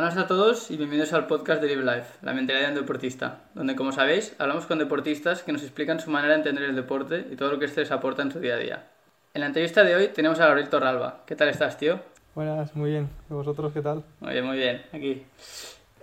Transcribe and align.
Buenas 0.00 0.16
a 0.16 0.26
todos 0.26 0.70
y 0.70 0.78
bienvenidos 0.78 1.12
al 1.12 1.26
podcast 1.26 1.60
de 1.60 1.68
Live 1.68 1.84
Life, 1.84 2.14
la 2.22 2.32
mentalidad 2.32 2.68
de 2.68 2.72
un 2.72 2.80
deportista, 2.80 3.40
donde 3.54 3.76
como 3.76 3.92
sabéis 3.92 4.34
hablamos 4.38 4.64
con 4.64 4.78
deportistas 4.78 5.42
que 5.42 5.52
nos 5.52 5.62
explican 5.62 6.00
su 6.00 6.10
manera 6.10 6.32
de 6.32 6.38
entender 6.38 6.64
el 6.64 6.74
deporte 6.74 7.26
y 7.30 7.36
todo 7.36 7.52
lo 7.52 7.58
que 7.58 7.66
este 7.66 7.82
les 7.82 7.90
aporta 7.90 8.22
en 8.22 8.32
su 8.32 8.40
día 8.40 8.54
a 8.54 8.56
día. 8.56 8.88
En 9.34 9.42
la 9.42 9.48
entrevista 9.48 9.84
de 9.84 9.94
hoy 9.94 10.08
tenemos 10.08 10.40
a 10.40 10.46
Gabriel 10.46 10.70
Torralba. 10.70 11.20
¿Qué 11.26 11.36
tal 11.36 11.50
estás, 11.50 11.76
tío? 11.76 12.00
Buenas, 12.34 12.74
muy 12.74 12.92
bien. 12.92 13.10
¿Y 13.28 13.34
vosotros 13.34 13.74
qué 13.74 13.82
tal? 13.82 14.02
Muy 14.20 14.32
bien, 14.32 14.46
muy 14.46 14.56
bien. 14.56 14.82
Aquí. 14.94 15.22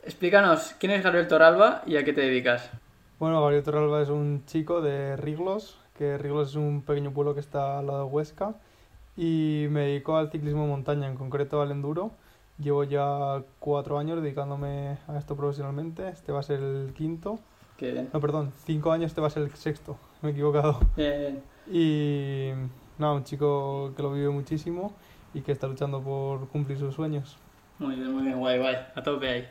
Explícanos, 0.03 0.75
¿quién 0.77 0.91
es 0.91 1.03
Gabriel 1.03 1.27
Torralba 1.27 1.81
y 1.87 1.97
a 1.97 2.03
qué 2.03 2.13
te 2.13 2.21
dedicas? 2.21 2.69
Bueno, 3.17 3.41
Gabriel 3.41 3.63
Torralba 3.63 4.03
es 4.03 4.09
un 4.09 4.45
chico 4.45 4.79
de 4.81 5.17
Riglos, 5.17 5.75
que 5.97 6.19
Riglos 6.19 6.49
es 6.49 6.55
un 6.55 6.83
pequeño 6.83 7.13
pueblo 7.13 7.33
que 7.33 7.39
está 7.39 7.79
al 7.79 7.87
lado 7.87 8.05
de 8.05 8.11
Huesca, 8.11 8.53
y 9.15 9.65
me 9.71 9.87
dedico 9.87 10.17
al 10.17 10.29
ciclismo 10.29 10.65
de 10.65 10.69
montaña, 10.69 11.07
en 11.07 11.15
concreto 11.15 11.63
al 11.63 11.71
enduro. 11.71 12.11
Llevo 12.59 12.83
ya 12.83 13.43
cuatro 13.59 13.99
años 13.99 14.21
dedicándome 14.21 14.97
a 15.07 15.17
esto 15.17 15.35
profesionalmente. 15.35 16.09
Este 16.09 16.31
va 16.31 16.39
a 16.39 16.43
ser 16.43 16.59
el 16.59 16.93
quinto. 16.93 17.39
Qué 17.77 17.91
bien. 17.91 18.09
No, 18.11 18.19
perdón, 18.19 18.51
cinco 18.65 18.91
años, 18.91 19.07
este 19.07 19.21
va 19.21 19.27
a 19.27 19.29
ser 19.29 19.43
el 19.43 19.53
sexto. 19.53 19.97
Me 20.21 20.29
he 20.29 20.31
equivocado. 20.31 20.79
Bien. 20.95 21.43
Y 21.71 22.51
nada, 22.97 23.13
un 23.13 23.23
chico 23.23 23.93
que 23.95 24.01
lo 24.01 24.11
vive 24.11 24.29
muchísimo 24.29 24.95
y 25.33 25.41
que 25.41 25.51
está 25.51 25.67
luchando 25.67 26.01
por 26.01 26.47
cumplir 26.49 26.79
sus 26.79 26.95
sueños. 26.95 27.37
Muy 27.77 27.95
bien, 27.95 28.11
muy 28.11 28.23
bien, 28.23 28.39
guay, 28.39 28.57
guay. 28.57 28.75
A 28.95 29.03
tope 29.03 29.29
ahí. 29.29 29.47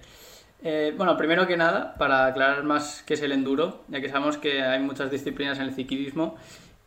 Eh, 0.62 0.92
bueno, 0.96 1.16
primero 1.16 1.46
que 1.46 1.56
nada, 1.56 1.94
para 1.94 2.26
aclarar 2.26 2.64
más 2.64 3.04
qué 3.06 3.14
es 3.14 3.22
el 3.22 3.30
enduro, 3.30 3.84
ya 3.88 4.00
que 4.00 4.08
sabemos 4.08 4.36
que 4.38 4.62
hay 4.62 4.80
muchas 4.80 5.10
disciplinas 5.10 5.58
en 5.58 5.66
el 5.66 5.74
ciclismo 5.74 6.36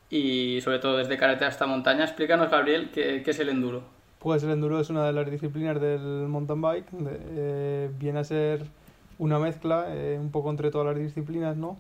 y 0.09 0.59
sobre 0.61 0.80
todo 0.80 0.97
desde 0.97 1.17
carretera 1.17 1.47
hasta 1.47 1.66
montaña, 1.67 2.03
explícanos, 2.03 2.49
Gabriel, 2.49 2.89
qué, 2.91 3.22
qué 3.23 3.31
es 3.31 3.39
el 3.39 3.49
enduro. 3.49 3.98
Pues 4.20 4.44
el 4.44 4.52
enduro 4.52 4.80
es 4.80 4.90
una 4.90 5.05
de 5.05 5.14
las 5.14 5.30
disciplinas 5.32 5.80
del 5.80 6.28
mountain 6.28 6.62
bike. 6.62 6.91
de- 6.91 7.20
eh, 7.30 7.91
viene 7.98 8.20
a 8.20 8.23
ser 8.23 8.66
una 9.17 9.39
mezcla 9.39 9.86
eh, 9.89 10.17
un 10.20 10.30
poco 10.31 10.50
entre 10.50 10.72
todas 10.72 10.88
las 10.88 10.98
disciplinas, 10.98 11.56
¿no? 11.58 11.78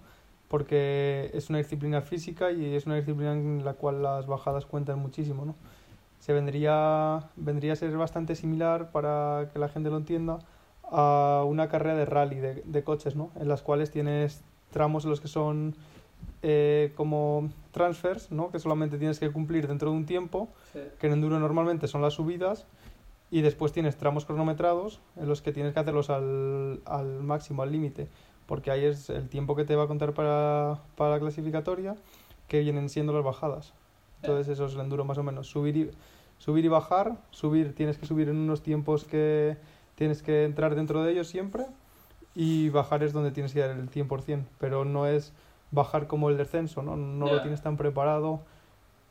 Porque 0.47 1.29
es 1.33 1.49
una 1.49 1.59
disciplina 1.59 2.01
física 2.01 2.51
y 2.51 2.75
es 2.75 2.85
una 2.85 2.95
disciplina 2.95 3.33
en 3.33 3.63
la 3.65 3.73
cual 3.73 4.01
las 4.01 4.25
bajadas 4.25 4.65
cuentan 4.65 4.99
muchísimo, 4.99 5.45
¿no? 5.45 5.55
Se 6.19 6.33
vendría, 6.33 7.29
vendría 7.35 7.73
a 7.73 7.75
ser 7.75 7.95
bastante 7.97 8.35
similar, 8.35 8.91
para 8.91 9.49
que 9.53 9.59
la 9.59 9.69
gente 9.69 9.89
lo 9.89 9.97
entienda, 9.97 10.39
a 10.91 11.43
una 11.47 11.69
carrera 11.69 11.95
de 11.95 12.05
rally 12.05 12.37
de, 12.39 12.83
coches, 12.83 13.15
¿no? 13.15 13.31
En 13.39 13.47
las 13.47 13.61
cuales 13.61 13.91
tienes 13.91 14.41
tramos 14.71 15.03
en 15.03 15.09
los 15.11 15.21
que 15.21 15.27
son 15.27 15.75
eh, 16.41 16.93
como 16.95 17.49
transfers, 17.71 18.31
¿no? 18.31 18.51
Que 18.51 18.59
solamente 18.59 18.97
tienes 18.97 19.19
que 19.19 19.31
cumplir 19.31 19.67
dentro 19.67 19.91
de 19.91 19.97
un 19.97 20.05
tiempo 20.05 20.49
que 20.99 21.07
en 21.07 21.13
enduro 21.13 21.39
normalmente 21.39 21.87
son 21.87 22.01
las 22.01 22.13
subidas 22.13 22.65
y 23.31 23.41
después 23.41 23.71
tienes 23.71 23.97
tramos 23.97 24.25
cronometrados 24.25 25.01
en 25.15 25.27
los 25.27 25.41
que 25.41 25.51
tienes 25.51 25.73
que 25.73 25.79
hacerlos 25.79 26.09
al, 26.09 26.81
al 26.85 27.21
máximo, 27.21 27.61
al 27.61 27.71
límite, 27.71 28.07
porque 28.47 28.71
ahí 28.71 28.85
es 28.85 29.09
el 29.09 29.29
tiempo 29.29 29.55
que 29.55 29.65
te 29.65 29.75
va 29.75 29.83
a 29.83 29.87
contar 29.87 30.13
para, 30.13 30.79
para 30.95 31.11
la 31.11 31.19
clasificatoria, 31.19 31.95
que 32.47 32.59
vienen 32.61 32.89
siendo 32.89 33.13
las 33.13 33.23
bajadas. 33.23 33.73
Entonces 34.21 34.49
eso 34.49 34.65
es 34.65 34.73
el 34.73 34.81
enduro 34.81 35.05
más 35.05 35.17
o 35.17 35.23
menos, 35.23 35.47
subir 35.47 35.77
y, 35.77 35.91
subir 36.39 36.65
y 36.65 36.67
bajar, 36.67 37.17
subir 37.29 37.75
tienes 37.75 37.97
que 37.97 38.05
subir 38.05 38.29
en 38.29 38.37
unos 38.37 38.63
tiempos 38.63 39.05
que 39.05 39.57
tienes 39.95 40.23
que 40.23 40.45
entrar 40.45 40.75
dentro 40.75 41.03
de 41.03 41.11
ellos 41.11 41.27
siempre 41.27 41.67
y 42.33 42.69
bajar 42.69 43.03
es 43.03 43.13
donde 43.13 43.31
tienes 43.31 43.53
que 43.53 43.59
dar 43.59 43.71
el 43.71 43.89
100%, 43.89 44.45
pero 44.57 44.85
no 44.85 45.05
es 45.05 45.33
bajar 45.71 46.07
como 46.07 46.29
el 46.29 46.37
descenso, 46.37 46.81
no, 46.81 46.95
no 46.95 47.27
lo 47.27 47.41
tienes 47.41 47.61
tan 47.61 47.77
preparado 47.77 48.41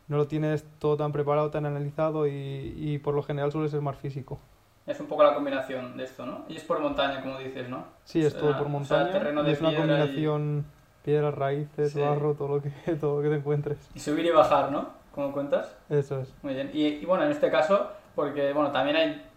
no 0.08 0.16
lo 0.16 0.26
tienes 0.26 0.64
todo 0.78 0.96
tan 0.96 1.12
preparado, 1.12 1.50
tan 1.50 1.66
analizado 1.66 2.26
y, 2.26 2.72
y 2.78 2.96
por 2.98 3.14
lo 3.14 3.22
general 3.22 3.52
suele 3.52 3.68
ser 3.68 3.82
más 3.82 3.94
físico. 3.98 4.38
Es 4.86 4.98
un 5.00 5.06
poco 5.06 5.22
la 5.22 5.34
combinación 5.34 5.98
de 5.98 6.04
esto, 6.04 6.24
¿no? 6.24 6.46
Y 6.48 6.56
es 6.56 6.64
por 6.64 6.80
montaña, 6.80 7.20
como 7.20 7.36
dices, 7.38 7.68
¿no? 7.68 7.84
Sí, 8.04 8.24
es 8.24 8.34
O 8.36 8.38
todo 8.38 8.52
por 8.52 8.60
o 8.62 8.64
sea, 8.64 8.68
montaña 8.70 9.10
terreno 9.10 9.46
y 9.46 9.52
es 9.52 9.60
una 9.60 9.68
piedra 9.68 9.84
y- 9.84 9.96
combinación 9.98 10.64
piedras, 11.04 11.34
raíces, 11.34 11.92
Sí. 11.92 12.00
barro, 12.00 12.32
todo 12.32 12.48
lo 12.48 12.62
que 12.62 12.70
todo 12.98 13.16
lo 13.18 13.22
que 13.22 13.28
te 13.28 13.34
encuentres. 13.36 13.76
Y 13.94 14.00
subir 14.00 14.24
y 14.24 14.30
bajar, 14.30 14.72
¿no? 14.72 14.88
Como 15.14 15.30
cuentas. 15.32 15.76
Eso 15.90 16.22
es. 16.22 16.32
Muy 16.42 16.54
bien. 16.54 16.70
Y, 16.72 16.86
y 16.86 17.04
bueno, 17.04 17.24
en 17.26 17.30
este 17.32 17.50
caso, 17.50 17.88
porque 18.14 18.54
bueno, 18.54 18.70
también 18.72 18.96
hay 18.96 19.27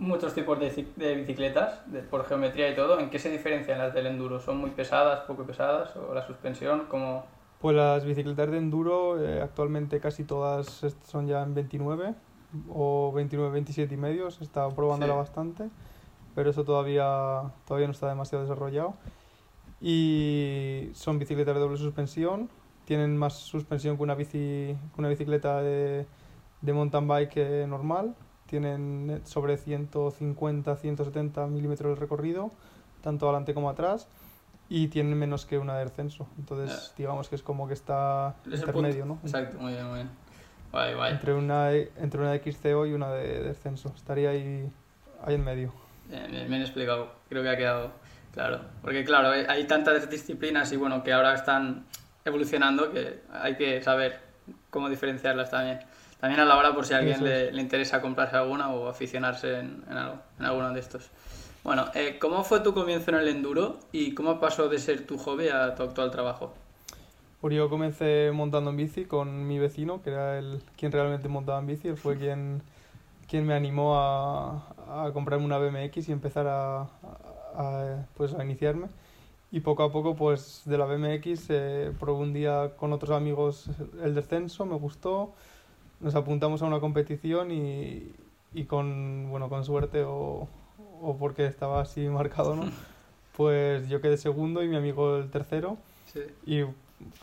muchos 0.00 0.34
tipos 0.34 0.58
de, 0.58 0.70
de 0.96 1.14
bicicletas, 1.14 1.80
de- 1.92 2.02
por 2.02 2.24
geometría 2.24 2.70
y 2.70 2.74
todo, 2.74 2.98
¿en 2.98 3.10
qué 3.10 3.18
se 3.20 3.30
diferencian 3.30 3.78
las 3.78 3.94
del 3.94 4.06
enduro? 4.06 4.40
¿Son 4.40 4.56
muy 4.56 4.70
pesadas, 4.70 5.20
poco 5.20 5.44
pesadas? 5.44 5.94
¿O 5.96 6.12
la 6.14 6.26
suspensión? 6.26 6.86
como 6.88 7.24
Pues 7.60 7.76
las 7.76 8.04
bicicletas 8.04 8.50
de 8.50 8.58
enduro 8.58 9.22
eh, 9.22 9.40
actualmente 9.40 10.00
casi 10.00 10.24
todas 10.24 10.84
son 11.04 11.26
ya 11.28 11.42
en 11.42 11.54
29 11.54 12.14
o 12.68 13.12
29, 13.12 13.52
27 13.52 13.94
y 13.94 13.96
medio, 13.96 14.30
se 14.30 14.42
está 14.42 14.68
probándola 14.70 15.12
Sí. 15.12 15.18
bastante, 15.18 15.68
pero 16.34 16.50
eso 16.50 16.64
todavía, 16.64 17.42
todavía 17.66 17.86
no 17.86 17.92
está 17.92 18.08
demasiado 18.08 18.42
desarrollado. 18.42 18.94
Y 19.80 20.90
son 20.94 21.18
bicicletas 21.18 21.54
de 21.54 21.60
doble 21.60 21.76
suspensión, 21.78 22.50
tienen 22.84 23.16
más 23.16 23.34
suspensión 23.34 23.96
que 23.96 24.02
una, 24.02 24.14
bici, 24.14 24.76
que 24.94 24.98
una 24.98 25.08
bicicleta 25.08 25.62
de, 25.62 26.06
de 26.60 26.72
mountain 26.72 27.06
bike 27.06 27.66
normal, 27.68 28.14
tienen 28.50 29.22
sobre 29.24 29.56
150, 29.56 30.74
170 30.76 31.46
milímetros 31.46 31.94
de 31.94 32.00
recorrido, 32.00 32.50
tanto 33.00 33.26
adelante 33.26 33.54
como 33.54 33.70
atrás, 33.70 34.08
y 34.68 34.88
tienen 34.88 35.16
menos 35.16 35.46
que 35.46 35.56
una 35.56 35.78
de 35.78 35.84
descenso. 35.84 36.26
Entonces, 36.36 36.92
digamos 36.98 37.28
que 37.28 37.36
es 37.36 37.42
como 37.42 37.68
que 37.68 37.74
está 37.74 38.34
Es 38.50 38.60
intermedio. 38.60 39.06
¿no? 39.06 39.18
Exacto, 39.22 39.58
muy 39.60 39.72
bien, 39.72 39.86
muy 39.86 39.94
bien. 39.94 40.10
Guay, 40.72 40.94
guay. 40.94 41.12
Entre 41.12 41.32
una, 41.34 41.72
entre 41.72 42.20
una 42.20 42.32
de 42.32 42.38
XCO 42.40 42.86
y 42.86 42.92
una 42.92 43.10
de 43.12 43.42
descenso. 43.44 43.92
Estaría 43.96 44.30
ahí, 44.30 44.68
ahí 45.24 45.34
en 45.36 45.44
medio. 45.44 45.72
Bien, 46.08 46.28
bien, 46.30 46.48
bien 46.48 46.60
explicado. 46.62 47.12
Creo 47.28 47.42
que 47.44 47.48
ha 47.50 47.56
quedado 47.56 47.92
claro. 48.32 48.60
Porque 48.82 49.04
claro, 49.04 49.30
hay- 49.30 49.44
hay 49.48 49.64
tantas 49.68 50.10
disciplinas 50.10 50.72
y 50.72 50.76
bueno, 50.76 51.02
que 51.04 51.12
ahora 51.12 51.34
están 51.34 51.86
evolucionando 52.24 52.92
que 52.92 53.22
hay 53.32 53.56
que 53.56 53.80
saber 53.82 54.20
cómo 54.70 54.88
diferenciarlas 54.88 55.50
también. 55.50 55.80
También 56.20 56.40
a 56.40 56.44
la 56.44 56.56
hora 56.56 56.74
por 56.74 56.84
si 56.84 56.94
a 56.94 56.98
alguien 56.98 57.24
le, 57.24 57.50
le 57.50 57.62
interesa 57.62 58.00
comprarse 58.02 58.36
alguna 58.36 58.70
o 58.70 58.88
aficionarse 58.88 59.58
en, 59.58 59.82
en 59.90 59.96
algo, 59.96 60.18
en 60.38 60.44
alguno 60.44 60.72
de 60.72 60.80
estos. 60.80 61.10
Bueno, 61.64 61.86
eh, 61.94 62.18
¿cómo 62.18 62.42
fue 62.44 62.60
tu 62.60 62.72
comienzo 62.72 63.10
en 63.10 63.18
el 63.18 63.28
enduro 63.28 63.78
y 63.92 64.14
cómo 64.14 64.40
pasó 64.40 64.68
de 64.68 64.78
ser 64.78 65.06
tu 65.06 65.18
hobby 65.18 65.48
a 65.48 65.74
tu 65.74 65.82
actual 65.82 66.10
trabajo? 66.10 66.54
Pues 67.40 67.54
yo 67.54 67.70
comencé 67.70 68.30
montando 68.34 68.70
en 68.70 68.76
bici 68.76 69.04
con 69.04 69.46
mi 69.46 69.58
vecino, 69.58 70.02
que 70.02 70.10
era 70.10 70.38
el 70.38 70.62
quien 70.76 70.92
realmente 70.92 71.28
montaba 71.28 71.58
en 71.58 71.66
bici. 71.66 71.88
Él 71.88 71.96
fue 71.96 72.16
quien, 72.18 72.62
quien 73.28 73.46
me 73.46 73.54
animó 73.54 73.98
a, 73.98 75.06
a 75.06 75.10
comprarme 75.12 75.44
una 75.46 75.58
BMX 75.58 76.08
y 76.08 76.12
empezar 76.12 76.46
a, 76.46 76.82
a, 77.54 78.06
pues, 78.16 78.34
a 78.34 78.44
iniciarme. 78.44 78.88
Y 79.52 79.60
poco 79.60 79.82
a 79.82 79.90
poco, 79.90 80.14
pues 80.14 80.62
de 80.64 80.78
la 80.78 80.84
BMX, 80.84 81.46
eh, 81.48 81.92
probé 81.98 82.22
un 82.22 82.32
día 82.32 82.72
con 82.76 82.92
otros 82.92 83.10
amigos 83.10 83.68
el 84.02 84.14
descenso, 84.14 84.64
me 84.64 84.76
gustó. 84.76 85.34
Nos 86.00 86.14
apuntamos 86.14 86.62
a 86.62 86.66
una 86.66 86.80
competición 86.80 87.50
y, 87.50 88.12
y 88.54 88.64
con, 88.64 89.28
bueno, 89.30 89.48
con 89.48 89.64
suerte 89.64 90.02
o, 90.04 90.48
o 91.02 91.16
porque 91.18 91.46
estaba 91.46 91.80
así 91.82 92.08
marcado, 92.08 92.56
¿no? 92.56 92.64
Pues 93.36 93.88
yo 93.88 94.02
quedé 94.02 94.18
segundo 94.18 94.62
y 94.62 94.68
mi 94.68 94.76
amigo 94.76 95.16
el 95.16 95.30
tercero. 95.30 95.78
Sí. 96.12 96.20
Y 96.44 96.62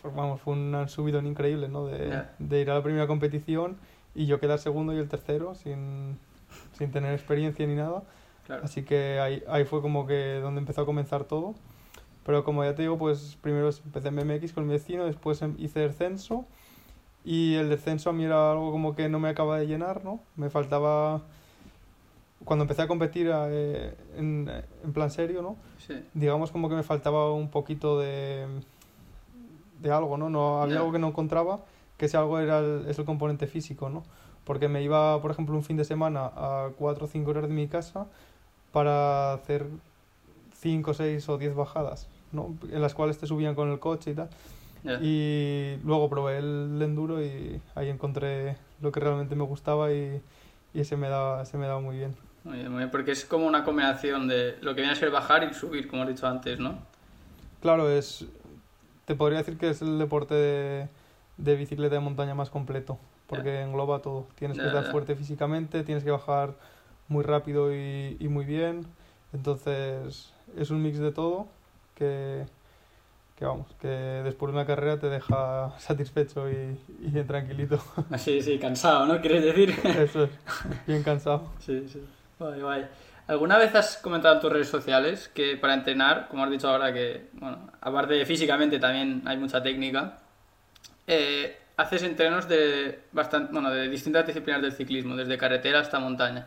pues, 0.02 0.14
vamos, 0.14 0.40
fue 0.40 0.54
un 0.54 0.88
subidón 0.88 1.26
increíble, 1.26 1.68
¿no? 1.68 1.86
De, 1.86 2.08
Ya. 2.08 2.34
de 2.40 2.60
ir 2.60 2.70
a 2.70 2.74
la 2.74 2.82
primera 2.82 3.06
competición 3.06 3.76
y 4.16 4.26
yo 4.26 4.40
quedar 4.40 4.58
segundo 4.58 4.92
y 4.94 4.96
el 4.98 5.08
tercero 5.08 5.54
sin, 5.54 6.18
sin 6.72 6.90
tener 6.90 7.12
experiencia 7.12 7.64
ni 7.68 7.76
nada. 7.76 8.02
Claro. 8.46 8.64
Así 8.64 8.82
que 8.82 9.20
ahí, 9.20 9.44
ahí 9.48 9.64
fue 9.64 9.80
como 9.80 10.06
que 10.08 10.40
donde 10.42 10.60
empezó 10.60 10.80
a 10.80 10.86
comenzar 10.86 11.24
todo. 11.24 11.54
Pero 12.24 12.42
como 12.42 12.64
ya 12.64 12.74
te 12.74 12.82
digo, 12.82 12.98
pues 12.98 13.38
primero 13.40 13.68
empecé 13.68 14.08
en 14.08 14.16
BMX 14.16 14.52
con 14.54 14.66
mi 14.66 14.72
vecino, 14.72 15.04
después 15.04 15.40
em- 15.42 15.54
hice 15.58 15.80
descenso. 15.80 16.46
Y 17.24 17.54
el 17.54 17.68
descenso 17.68 18.10
a 18.10 18.12
mí 18.12 18.24
era 18.24 18.52
algo 18.52 18.70
como 18.70 18.94
que 18.94 19.08
no 19.08 19.18
me 19.18 19.28
acaba 19.28 19.58
de 19.58 19.66
llenar, 19.66 20.04
¿no? 20.04 20.20
Me 20.36 20.50
faltaba... 20.50 21.22
Cuando 22.44 22.62
empecé 22.64 22.82
a 22.82 22.88
competir 22.88 23.30
eh, 23.32 23.94
en, 24.16 24.50
en 24.84 24.92
plan 24.92 25.10
serio, 25.10 25.42
¿no? 25.42 25.56
Sí. 25.86 26.02
digamos 26.14 26.50
como 26.52 26.68
que 26.68 26.74
me 26.76 26.82
faltaba 26.82 27.32
un 27.32 27.48
poquito 27.50 27.98
de, 27.98 28.46
de 29.82 29.90
algo, 29.90 30.16
¿no? 30.16 30.30
no 30.30 30.62
había 30.62 30.74
Ya. 30.74 30.80
algo 30.80 30.92
que 30.92 30.98
no 30.98 31.08
encontraba, 31.08 31.60
que 31.96 32.06
ese 32.06 32.16
algo 32.16 32.38
era 32.38 32.60
el, 32.60 32.86
es 32.88 32.98
el 32.98 33.04
componente 33.04 33.46
físico, 33.48 33.88
¿no? 33.90 34.04
Porque 34.44 34.68
me 34.68 34.82
iba, 34.82 35.20
por 35.20 35.30
ejemplo, 35.32 35.54
un 35.56 35.64
fin 35.64 35.76
de 35.76 35.84
semana 35.84 36.26
a 36.34 36.70
4 36.78 37.04
o 37.04 37.08
5 37.08 37.30
horas 37.30 37.42
de 37.48 37.54
mi 37.54 37.66
casa 37.68 38.06
para 38.72 39.32
hacer 39.34 39.66
5, 40.60 40.94
6 40.94 41.28
o 41.28 41.38
10 41.38 41.54
bajadas, 41.54 42.06
¿no? 42.32 42.54
En 42.70 42.80
las 42.80 42.94
cuales 42.94 43.18
te 43.18 43.26
subían 43.26 43.54
con 43.56 43.70
el 43.70 43.78
coche 43.80 44.12
y 44.12 44.14
tal. 44.14 44.30
Ya. 44.84 45.00
Y 45.00 45.76
luego 45.84 46.08
probé 46.10 46.38
el 46.38 46.80
enduro 46.82 47.22
y 47.24 47.60
ahí 47.74 47.88
encontré 47.88 48.56
lo 48.80 48.92
que 48.92 49.00
realmente 49.00 49.36
me 49.36 49.44
gustaba 49.44 49.92
y, 49.92 50.22
y 50.74 50.84
se 50.84 50.96
me 50.96 51.08
daba, 51.08 51.44
se 51.46 51.58
me 51.58 51.66
daba 51.66 51.80
muy 51.80 51.96
bien. 51.98 52.16
Muy 52.44 52.56
bien, 52.58 52.70
muy 52.70 52.78
bien, 52.78 52.90
porque 52.90 53.12
es 53.12 53.24
como 53.24 53.46
una 53.46 53.62
combinación 53.64 54.26
de 54.28 54.58
lo 54.60 54.74
que 54.74 54.80
viene 54.80 54.92
a 54.92 54.96
ser 54.96 55.10
bajar 55.10 55.44
y 55.44 55.54
subir, 55.54 55.86
como 55.88 56.02
has 56.02 56.08
dicho 56.08 56.26
antes, 56.26 56.58
¿no? 56.58 56.86
Claro, 57.60 57.90
es. 57.90 58.24
Te 59.06 59.14
podría 59.16 59.38
decir 59.40 59.58
que 59.58 59.70
es 59.70 59.82
el 59.82 59.98
deporte 59.98 60.34
de, 60.34 60.88
de 61.38 61.56
bicicleta 61.56 61.96
de 61.96 62.00
montaña 62.00 62.34
más 62.34 62.50
completo, 62.50 62.98
porque 63.28 63.62
engloba 63.62 64.00
todo. 64.02 64.28
Tienes 64.36 64.60
que 64.60 64.66
Ya, 64.66 64.68
estar 64.68 64.84
fuerte 64.84 65.16
físicamente, 65.16 65.84
tienes 65.84 66.04
que 66.04 66.10
bajar 66.12 66.56
muy 67.08 67.24
rápido 67.24 67.74
y, 67.74 68.16
y 68.20 68.28
muy 68.28 68.44
bien, 68.46 68.86
Entonces, 69.34 70.32
es 70.56 70.70
un 70.70 70.82
mix 70.82 70.98
de 71.00 71.12
todo 71.12 71.48
que, 71.96 72.46
que 73.38 73.44
vamos, 73.44 73.68
que 73.80 73.86
después 73.86 74.52
de 74.52 74.58
una 74.58 74.66
carrera 74.66 74.98
te 74.98 75.08
deja 75.08 75.72
satisfecho 75.78 76.50
y, 76.50 76.76
y 77.00 77.22
tranquilito. 77.22 77.80
Sí, 78.18 78.42
sí, 78.42 78.58
cansado, 78.58 79.06
¿no? 79.06 79.20
¿Quieres 79.20 79.44
decir? 79.44 79.70
Eso 79.84 80.24
es, 80.24 80.30
bien 80.86 81.02
cansado. 81.04 81.52
Sí, 81.60 81.88
sí. 81.88 82.02
Vale, 82.38 82.62
vale. 82.62 82.88
¿Alguna 83.28 83.58
vez 83.58 83.74
has 83.74 83.98
comentado 83.98 84.34
en 84.34 84.40
tus 84.40 84.52
redes 84.52 84.68
sociales 84.68 85.28
que 85.28 85.56
para 85.56 85.74
entrenar, 85.74 86.28
como 86.28 86.44
has 86.44 86.50
dicho 86.50 86.68
ahora, 86.68 86.92
que, 86.92 87.28
bueno, 87.34 87.70
aparte 87.80 88.14
de 88.14 88.24
físicamente 88.24 88.78
también 88.78 89.22
hay 89.26 89.36
mucha 89.36 89.62
técnica, 89.62 90.18
eh, 91.06 91.58
haces 91.76 92.02
entrenos 92.02 92.48
de, 92.48 93.02
bastante, 93.12 93.52
bueno, 93.52 93.70
de 93.70 93.88
distintas 93.88 94.26
disciplinas 94.26 94.62
del 94.62 94.72
ciclismo, 94.72 95.14
desde 95.14 95.36
carretera 95.36 95.80
hasta 95.80 95.98
montaña. 96.00 96.46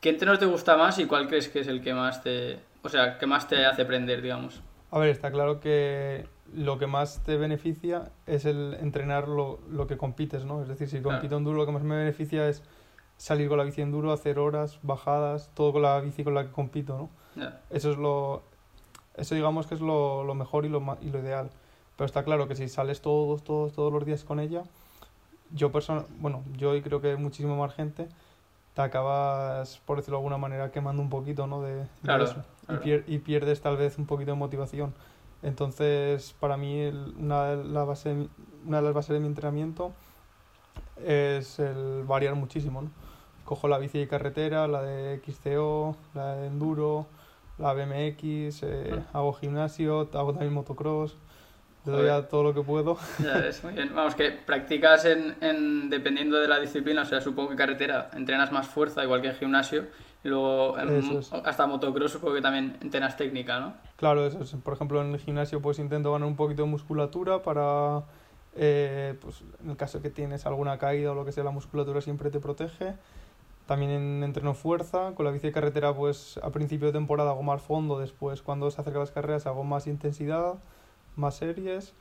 ¿Qué 0.00 0.10
entreno 0.10 0.36
te 0.38 0.46
gusta 0.46 0.76
más 0.76 0.98
y 0.98 1.06
cuál 1.06 1.28
crees 1.28 1.48
que 1.48 1.60
es 1.60 1.68
el 1.68 1.80
que 1.80 1.94
más 1.94 2.22
te, 2.22 2.58
o 2.82 2.88
sea, 2.88 3.16
que 3.16 3.26
más 3.26 3.46
te 3.46 3.64
hace 3.64 3.82
aprender, 3.82 4.20
digamos? 4.20 4.60
A 4.90 4.98
ver, 4.98 5.10
está 5.10 5.30
claro 5.30 5.60
que 5.60 6.26
lo 6.52 6.78
que 6.78 6.86
más 6.86 7.22
te 7.22 7.36
beneficia 7.36 8.10
es 8.26 8.44
el 8.44 8.74
entrenar 8.80 9.28
lo, 9.28 9.60
lo 9.70 9.86
que 9.86 9.96
compites, 9.96 10.44
¿no? 10.44 10.62
Es 10.62 10.68
decir, 10.68 10.88
si 10.88 11.00
compito 11.00 11.28
Claro. 11.28 11.36
en 11.38 11.44
duro, 11.44 11.58
lo 11.58 11.66
que 11.66 11.72
más 11.72 11.82
me 11.82 11.96
beneficia 11.96 12.48
es 12.48 12.62
salir 13.16 13.48
con 13.48 13.58
la 13.58 13.64
bici 13.64 13.82
en 13.82 13.92
duro, 13.92 14.12
hacer 14.12 14.38
horas, 14.38 14.78
bajadas, 14.82 15.50
todo 15.54 15.72
con 15.72 15.82
la 15.82 16.00
bici 16.00 16.24
con 16.24 16.34
la 16.34 16.44
que 16.44 16.50
compito, 16.50 16.96
¿no? 16.98 17.10
Ya, 17.40 17.60
Eso 17.70 17.90
es 17.92 17.96
lo. 17.98 18.42
Eso 19.16 19.34
digamos 19.34 19.66
que 19.66 19.74
es 19.74 19.80
lo, 19.80 20.24
lo 20.24 20.34
mejor 20.34 20.64
y 20.64 20.68
lo, 20.68 20.82
y 21.02 21.10
lo 21.10 21.18
ideal. 21.20 21.50
Pero 21.96 22.06
está 22.06 22.24
claro 22.24 22.48
que 22.48 22.56
si 22.56 22.68
sales 22.68 23.00
todos, 23.02 23.44
todos, 23.44 23.72
todos 23.74 23.92
los 23.92 24.04
días 24.06 24.24
con 24.24 24.40
ella, 24.40 24.62
yo 25.52 25.70
persona, 25.70 26.04
bueno, 26.18 26.42
yo 26.56 26.74
y 26.74 26.80
creo 26.80 27.00
que 27.00 27.16
muchísima 27.16 27.54
más 27.56 27.74
gente, 27.74 28.08
te 28.74 28.82
acabas, 28.82 29.78
por 29.84 29.96
decirlo 29.98 30.18
de 30.18 30.20
alguna 30.20 30.38
manera, 30.38 30.70
quemando 30.70 31.02
un 31.02 31.10
poquito, 31.10 31.46
¿no? 31.46 31.62
De, 31.62 31.74
de 31.76 31.86
Claro, 32.02 32.24
eso. 32.24 32.42
claro. 32.66 32.82
Y, 32.82 32.86
pier- 32.86 33.04
y 33.06 33.18
pierdes 33.18 33.60
tal 33.60 33.76
vez 33.76 33.98
un 33.98 34.06
poquito 34.06 34.30
de 34.30 34.36
motivación. 34.36 34.94
Entonces, 35.42 36.34
para 36.38 36.56
mí, 36.56 36.78
el- 36.80 37.14
una, 37.18 37.44
de 37.56 37.64
la 37.64 37.84
base 37.84 38.10
de 38.10 38.14
mi- 38.14 38.30
una 38.66 38.76
de 38.78 38.82
las 38.84 38.94
bases 38.94 39.10
de 39.14 39.20
mi 39.20 39.26
entrenamiento 39.26 39.92
es 41.04 41.58
el 41.58 42.04
variar 42.04 42.34
muchísimo, 42.34 42.82
¿no? 42.82 42.90
Cojo 43.44 43.66
la 43.68 43.78
bici 43.78 43.98
de 43.98 44.06
carretera, 44.06 44.68
la 44.68 44.82
de 44.82 45.14
XCO, 45.24 45.96
la 46.14 46.36
de 46.36 46.46
enduro, 46.46 47.06
la 47.58 47.72
BMX, 47.72 48.62
eh, 48.62 49.02
Ah. 49.12 49.18
hago 49.18 49.32
gimnasio, 49.32 50.08
hago 50.12 50.32
también 50.32 50.52
motocross, 50.52 51.16
le 51.86 51.92
doy 51.92 52.08
a 52.08 52.28
todo 52.28 52.42
lo 52.42 52.54
que 52.54 52.62
puedo. 52.62 52.98
ya 53.18 53.38
ves, 53.38 53.64
muy 53.64 53.72
bien. 53.72 53.94
Vamos, 53.94 54.14
que 54.14 54.30
practicas 54.30 55.04
en, 55.04 55.36
en, 55.40 55.90
dependiendo 55.90 56.38
de 56.38 56.48
la 56.48 56.60
disciplina, 56.60 57.02
o 57.02 57.04
sea, 57.04 57.20
supongo 57.20 57.50
que 57.50 57.56
carretera 57.56 58.10
entrenas 58.14 58.52
más 58.52 58.66
fuerza, 58.66 59.02
igual 59.02 59.22
que 59.22 59.28
en 59.28 59.34
gimnasio, 59.34 59.86
y 60.22 60.28
luego 60.28 60.76
es. 60.78 61.32
hasta 61.32 61.66
motocross 61.66 62.12
supongo 62.12 62.34
que 62.34 62.42
también 62.42 62.76
entrenas 62.82 63.16
técnica, 63.16 63.60
¿no? 63.60 63.74
Claro, 63.96 64.26
eso 64.26 64.42
es. 64.42 64.54
Por 64.62 64.74
ejemplo, 64.74 65.00
en 65.00 65.12
el 65.14 65.18
gimnasio 65.18 65.62
pues 65.62 65.78
intento 65.78 66.12
ganar 66.12 66.28
un 66.28 66.36
poquito 66.36 66.62
de 66.62 66.68
musculatura 66.68 67.42
para, 67.42 68.02
eh, 68.54 69.14
pues 69.20 69.42
en 69.62 69.70
el 69.70 69.76
caso 69.76 70.02
que 70.02 70.10
tienes 70.10 70.44
alguna 70.44 70.78
caída 70.78 71.12
o 71.12 71.14
lo 71.14 71.24
que 71.24 71.32
sea, 71.32 71.44
la 71.44 71.50
musculatura 71.50 72.00
siempre 72.02 72.30
te 72.30 72.40
protege. 72.40 72.94
También 73.66 73.92
en 73.92 74.24
entreno 74.24 74.52
fuerza, 74.52 75.12
con 75.14 75.24
la 75.24 75.30
bici 75.30 75.46
de 75.46 75.52
carretera 75.52 75.94
pues 75.94 76.38
a 76.42 76.50
principio 76.50 76.88
de 76.88 76.92
temporada 76.92 77.30
hago 77.30 77.44
más 77.44 77.62
fondo, 77.62 78.00
después 78.00 78.42
cuando 78.42 78.70
se 78.70 78.80
acercan 78.80 79.00
las 79.00 79.12
carreras 79.12 79.46
hago 79.46 79.62
más 79.62 79.86
intensidad, 79.86 80.54
más 81.20 81.36
series. 81.36 81.92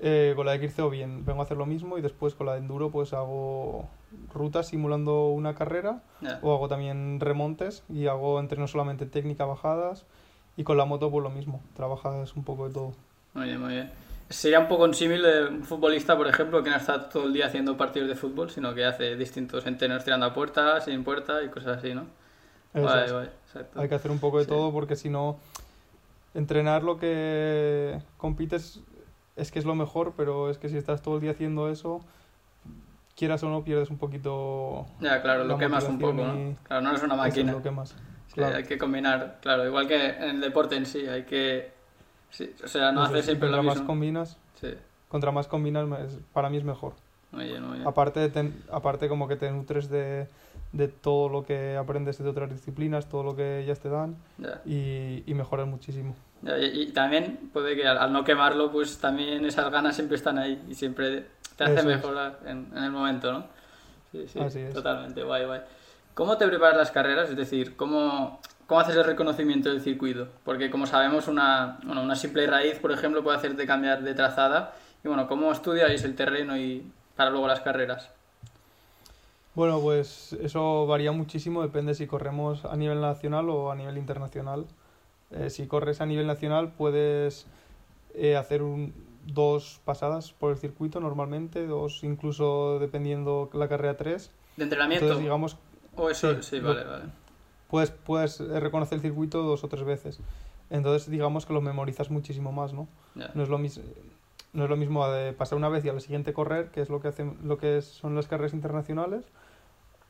Eh, 0.00 0.32
con 0.34 0.44
la 0.44 0.58
de 0.58 0.68
XCO 0.68 0.90
bien, 0.90 1.24
vengo 1.24 1.40
a 1.40 1.44
hacer 1.44 1.56
lo 1.56 1.66
mismo 1.66 1.96
y 1.96 2.02
después 2.02 2.34
con 2.34 2.46
la 2.46 2.54
de 2.54 2.58
enduro 2.58 2.90
pues 2.90 3.12
hago 3.12 3.88
rutas 4.34 4.66
simulando 4.68 5.28
una 5.28 5.54
carrera 5.54 6.02
Ya. 6.20 6.40
o 6.42 6.52
hago 6.52 6.68
también 6.68 7.20
remontes 7.20 7.84
y 7.88 8.08
hago 8.08 8.40
entreno 8.40 8.66
solamente 8.66 9.06
técnica, 9.06 9.44
bajadas 9.44 10.04
y 10.56 10.64
con 10.64 10.76
la 10.78 10.84
moto 10.84 11.10
pues 11.12 11.22
lo 11.22 11.30
mismo, 11.30 11.60
trabajas 11.76 12.34
un 12.34 12.42
poco 12.42 12.66
de 12.66 12.74
todo. 12.74 12.92
Muy 13.34 13.44
bien, 13.46 13.60
muy 13.60 13.72
bien. 13.74 13.90
Sería 14.28 14.58
un 14.58 14.68
poco 14.68 14.82
un 14.84 14.94
símil 14.94 15.22
de 15.22 15.44
un 15.46 15.62
futbolista, 15.62 16.16
por 16.16 16.26
ejemplo, 16.26 16.62
que 16.62 16.70
no 16.70 16.76
está 16.76 17.08
todo 17.08 17.24
el 17.26 17.32
día 17.32 17.46
haciendo 17.46 17.76
partidos 17.76 18.08
de 18.08 18.16
fútbol, 18.16 18.50
sino 18.50 18.74
que 18.74 18.84
hace 18.84 19.14
distintos 19.16 19.64
entrenos 19.66 20.02
tirando 20.02 20.26
a 20.26 20.34
puerta, 20.34 20.80
sin 20.80 21.04
puerta 21.04 21.42
y 21.42 21.48
cosas 21.50 21.78
así, 21.78 21.94
¿no? 21.94 22.06
Vale, 22.72 23.12
vale, 23.12 23.28
exacto. 23.46 23.80
Hay 23.80 23.88
que 23.88 23.94
hacer 23.94 24.10
un 24.10 24.18
poco 24.18 24.38
de 24.38 24.44
Sí. 24.44 24.50
todo 24.50 24.72
porque 24.72 24.96
si 24.96 25.08
no, 25.08 25.36
entrenar 26.34 26.82
lo 26.82 26.98
que 26.98 28.00
compites 28.16 28.80
es 29.36 29.50
que 29.50 29.58
es 29.58 29.64
lo 29.64 29.74
mejor, 29.74 30.14
pero 30.16 30.50
es 30.50 30.58
que 30.58 30.68
si 30.68 30.76
estás 30.76 31.02
todo 31.02 31.16
el 31.16 31.20
día 31.20 31.32
haciendo 31.32 31.68
eso, 31.70 32.00
quieras 33.16 33.42
o 33.42 33.48
no, 33.48 33.64
pierdes 33.64 33.90
un 33.90 33.98
poquito... 33.98 34.86
Ya, 35.00 35.22
claro, 35.22 35.44
lo 35.44 35.56
quemas 35.58 35.84
un 35.84 35.98
poco, 35.98 36.12
¿no? 36.14 36.34
y- 36.34 36.56
Claro, 36.64 36.82
no 36.82 36.90
eres 36.90 37.02
una 37.02 37.14
eso 37.14 37.22
es 37.24 37.28
máquina. 37.28 37.52
lo 37.52 37.62
que 37.62 37.70
más. 37.70 37.90
Sí, 37.90 37.96
claro. 38.34 38.56
hay 38.56 38.64
que 38.64 38.78
combinar, 38.78 39.38
claro, 39.40 39.66
igual 39.66 39.86
que 39.86 40.06
en 40.06 40.22
el 40.22 40.40
deporte 40.40 40.76
en 40.76 40.86
sí, 40.86 41.06
hay 41.06 41.22
que... 41.24 41.72
sí, 42.30 42.52
o 42.64 42.68
sea, 42.68 42.90
no 42.92 43.02
Eso 43.04 43.10
hacer 43.10 43.18
es, 43.18 43.24
y 43.24 43.26
siempre 43.28 43.48
lo 43.48 43.56
contra 43.56 43.66
más 43.68 43.74
mismo. 43.76 43.86
combinas, 43.86 44.36
Sí, 44.60 44.74
contra 45.08 45.30
más 45.30 45.46
combinas, 45.46 45.86
es- 46.00 46.18
para 46.32 46.50
mí 46.50 46.56
es 46.56 46.64
mejor. 46.64 46.94
muy 47.30 47.44
bien, 47.46 47.62
muy 47.64 47.76
bien. 47.78 47.86
Aparte, 47.88 48.18
de 48.20 48.28
ten- 48.28 48.62
aparte 48.72 49.08
como 49.08 49.28
que 49.28 49.36
te 49.36 49.50
nutres 49.50 49.88
de, 49.88 50.26
de 50.74 50.88
todo 50.88 51.28
lo 51.28 51.44
que 51.44 51.76
aprendes 51.76 52.18
de 52.22 52.28
otras 52.28 52.50
disciplinas, 52.50 53.08
todo 53.08 53.22
lo 53.22 53.34
que 53.36 53.60
ellas 53.60 53.78
te 53.80 53.88
dan 53.88 54.16
Ya. 54.38 54.60
y, 54.66 55.22
y 55.24 55.34
mejoras 55.34 55.66
muchísimo. 55.68 56.14
Ya, 56.42 56.58
y, 56.58 56.82
y 56.82 56.86
también 56.92 57.48
puede 57.52 57.76
que 57.76 57.86
al, 57.86 57.96
al 57.96 58.12
no 58.12 58.24
quemarlo, 58.24 58.70
pues 58.72 58.98
también 58.98 59.46
esas 59.46 59.70
ganas 59.70 59.94
siempre 59.94 60.16
están 60.16 60.36
ahí 60.38 60.60
y 60.68 60.74
siempre 60.74 61.26
te 61.56 61.64
hace 61.64 61.74
Eso 61.78 61.90
es. 61.90 61.96
mejorar 61.96 62.40
en, 62.44 62.70
en 62.76 62.84
el 62.84 62.90
momento, 62.90 63.32
¿no? 63.32 63.44
Sí, 64.12 64.26
sí, 64.28 64.38
Así 64.40 64.58
es. 64.60 64.74
totalmente, 64.74 65.22
guay, 65.22 65.46
guay. 65.46 65.60
¿Cómo 66.14 66.36
te 66.36 66.46
preparas 66.46 66.76
las 66.76 66.90
carreras? 66.90 67.30
Es 67.30 67.36
decir, 67.36 67.76
¿cómo, 67.76 68.40
cómo 68.66 68.80
haces 68.80 68.96
el 68.96 69.04
reconocimiento 69.04 69.68
del 69.70 69.80
circuito? 69.80 70.28
Porque 70.44 70.70
como 70.70 70.86
sabemos, 70.86 71.28
una, 71.28 71.78
bueno, 71.84 72.02
una 72.02 72.14
simple 72.16 72.46
raíz, 72.46 72.78
por 72.78 72.92
ejemplo, 72.92 73.22
puede 73.24 73.36
hacerte 73.38 73.66
cambiar 73.66 74.02
de 74.02 74.14
trazada. 74.14 74.74
Y 75.04 75.08
bueno, 75.08 75.26
¿cómo 75.28 75.50
estudiáis 75.52 76.02
el 76.04 76.14
terreno 76.14 76.56
y 76.56 76.84
para 77.16 77.30
luego 77.30 77.46
las 77.48 77.60
carreras? 77.60 78.10
Bueno, 79.54 79.80
pues 79.80 80.32
eso 80.40 80.86
varía 80.86 81.12
muchísimo, 81.12 81.62
depende 81.62 81.94
si 81.94 82.06
corremos 82.06 82.64
a 82.64 82.76
nivel 82.76 83.00
nacional 83.00 83.48
o 83.50 83.70
a 83.70 83.76
nivel 83.76 83.98
internacional. 83.98 84.66
Eh, 85.30 85.48
si 85.50 85.66
corres 85.66 86.00
a 86.00 86.06
nivel 86.06 86.26
nacional 86.26 86.72
puedes 86.72 87.46
eh, 88.14 88.36
hacer 88.36 88.62
un, 88.62 88.92
dos 89.26 89.80
pasadas 89.84 90.32
por 90.32 90.50
el 90.52 90.58
circuito 90.58 90.98
normalmente, 91.00 91.66
dos 91.66 92.02
incluso 92.02 92.78
dependiendo 92.80 93.48
la 93.52 93.68
carrera 93.68 93.96
tres. 93.96 94.32
¿De 94.56 94.64
entrenamiento? 94.64 95.04
Entonces 95.04 95.22
digamos, 95.22 95.56
¿O 95.96 96.10
eso? 96.10 96.34
sí, 96.34 96.42
Sí, 96.42 96.60
lo- 96.60 96.68
vale, 96.74 96.84
vale. 96.84 97.04
puedes, 97.68 97.90
puedes 97.92 98.40
eh, 98.40 98.58
reconocer 98.60 98.96
el 98.96 99.02
circuito 99.02 99.42
dos 99.42 99.62
o 99.62 99.68
tres 99.68 99.84
veces. 99.84 100.18
Entonces 100.70 101.08
digamos 101.10 101.46
que 101.46 101.52
lo 101.52 101.60
memorizas 101.60 102.10
muchísimo 102.10 102.50
más, 102.50 102.72
¿no? 102.72 102.88
No 103.34 103.42
es 103.44 103.48
lo 103.48 103.58
mismo, 103.58 103.84
no 104.54 104.64
es 104.64 104.70
lo 104.70 104.76
mismo 104.76 105.06
de 105.08 105.32
pasar 105.32 105.58
una 105.58 105.68
vez 105.68 105.84
y 105.84 105.88
a 105.88 105.92
la 105.92 106.00
siguiente 106.00 106.32
correr, 106.32 106.70
que 106.70 106.80
es 106.80 106.88
lo 106.88 107.00
que 107.00 107.08
hacen, 107.08 107.36
lo 107.42 107.58
que 107.58 107.82
son 107.82 108.14
las 108.14 108.26
carreras 108.28 108.54
internacionales, 108.54 109.26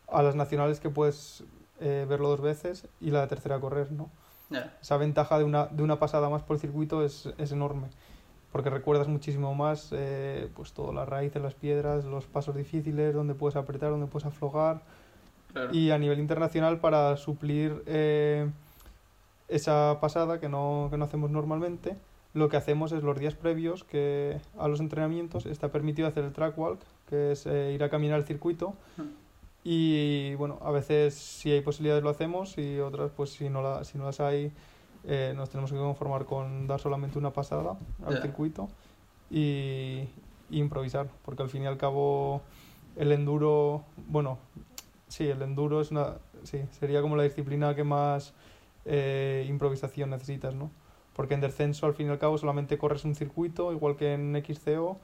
a 0.08 0.22
las 0.22 0.36
nacionales 0.36 0.80
que 0.80 0.90
puedes 0.90 1.44
eh, 1.80 2.06
verlo 2.08 2.28
dos 2.28 2.40
veces 2.40 2.86
y 3.00 3.10
la 3.10 3.26
tercera 3.26 3.58
correr, 3.58 3.90
¿no? 3.90 4.10
Esa 4.80 4.96
ventaja 4.98 5.38
de 5.38 5.44
una, 5.44 5.66
de 5.66 5.82
una 5.82 5.98
pasada 5.98 6.28
más 6.28 6.42
por 6.42 6.54
el 6.56 6.60
circuito 6.60 7.02
es, 7.04 7.28
es 7.38 7.50
enorme, 7.50 7.88
porque 8.52 8.70
recuerdas 8.70 9.08
muchísimo 9.08 9.54
más 9.54 9.88
eh, 9.92 10.48
pues 10.54 10.72
todo, 10.72 10.92
las 10.92 11.08
raíces, 11.08 11.42
las 11.42 11.54
piedras, 11.54 12.04
los 12.04 12.26
pasos 12.26 12.54
difíciles, 12.54 13.12
donde 13.14 13.34
puedes 13.34 13.56
apretar, 13.56 13.90
donde 13.90 14.06
puedes 14.06 14.26
aflojar, 14.26 14.82
Claro. 15.52 15.72
y 15.72 15.90
a 15.92 15.98
nivel 15.98 16.18
internacional 16.18 16.80
para 16.80 17.16
suplir 17.16 17.82
eh, 17.86 18.50
esa 19.48 19.98
pasada 20.00 20.40
que 20.40 20.48
no, 20.48 20.88
que 20.90 20.98
no 20.98 21.04
hacemos 21.04 21.30
normalmente, 21.30 21.96
lo 22.34 22.48
que 22.48 22.56
hacemos 22.56 22.92
es 22.92 23.02
los 23.02 23.18
días 23.18 23.34
previos 23.34 23.84
que 23.84 24.40
a 24.58 24.68
los 24.68 24.80
entrenamientos 24.80 25.46
está 25.46 25.70
permitido 25.70 26.06
hacer 26.08 26.24
el 26.24 26.32
track 26.32 26.58
walk, 26.58 26.80
que 27.08 27.32
es 27.32 27.46
eh, 27.46 27.72
ir 27.72 27.82
a 27.82 27.88
caminar 27.88 28.18
el 28.18 28.26
circuito. 28.26 28.74
Y 29.62 30.34
bueno, 30.34 30.58
a 30.62 30.70
veces 30.70 31.14
si 31.14 31.50
hay 31.50 31.62
posibilidades 31.62 32.02
lo 32.04 32.10
hacemos 32.10 32.58
y 32.58 32.80
otras 32.80 33.10
pues 33.12 33.30
si 33.30 33.48
no, 33.48 33.62
la, 33.62 33.84
si 33.84 33.96
no 33.96 34.04
las 34.04 34.20
hay 34.20 34.52
eh, 35.06 35.32
nos 35.36 35.48
tenemos 35.50 35.70
que 35.70 35.78
conformar 35.78 36.24
con 36.26 36.66
dar 36.66 36.80
solamente 36.80 37.18
una 37.18 37.30
pasada 37.32 37.76
al 38.04 38.14
Ya. 38.16 38.22
circuito 38.22 38.68
y, 39.30 40.08
y 40.50 40.58
improvisar, 40.58 41.08
porque 41.24 41.42
al 41.42 41.48
fin 41.50 41.62
y 41.62 41.66
al 41.66 41.76
cabo 41.78 42.42
el 42.96 43.12
enduro, 43.12 43.84
bueno, 44.08 44.38
sí, 45.08 45.26
el 45.28 45.40
enduro 45.42 45.80
es 45.80 45.90
una, 45.90 46.18
sí, 46.42 46.60
sería 46.78 47.00
como 47.02 47.16
la 47.16 47.22
disciplina 47.22 47.74
que 47.74 47.84
más 47.84 48.34
eh, 48.86 49.46
improvisación 49.48 50.10
necesitas, 50.10 50.54
¿no? 50.54 50.70
Porque 51.14 51.34
en 51.34 51.40
descenso 51.40 51.86
al 51.86 51.94
fin 51.94 52.08
y 52.08 52.10
al 52.10 52.18
cabo 52.18 52.36
solamente 52.38 52.76
corres 52.78 53.04
un 53.04 53.14
circuito, 53.14 53.72
igual 53.72 53.96
que 53.96 54.14
en 54.14 54.34
XCO, 54.44 54.98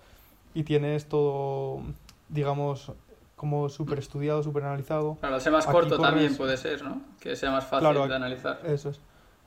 y 0.54 0.64
tienes 0.64 1.06
todo, 1.08 1.82
digamos, 2.28 2.92
como 3.36 3.68
súper 3.68 3.98
estudiado, 4.00 4.42
súper 4.42 4.64
analizado. 4.64 5.16
Claro, 5.20 5.38
ser 5.40 5.52
más 5.52 5.66
Aquí 5.66 5.72
corto 5.72 5.98
también 5.98 6.28
corres- 6.32 6.36
puede 6.36 6.56
ser, 6.56 6.82
¿no? 6.82 7.00
Que 7.20 7.36
sea 7.36 7.50
más 7.50 7.64
fácil 7.64 7.88
Claro, 7.90 8.08
de 8.08 8.14
analizar. 8.16 8.60
Eso 8.64 8.90
es. 8.90 9.00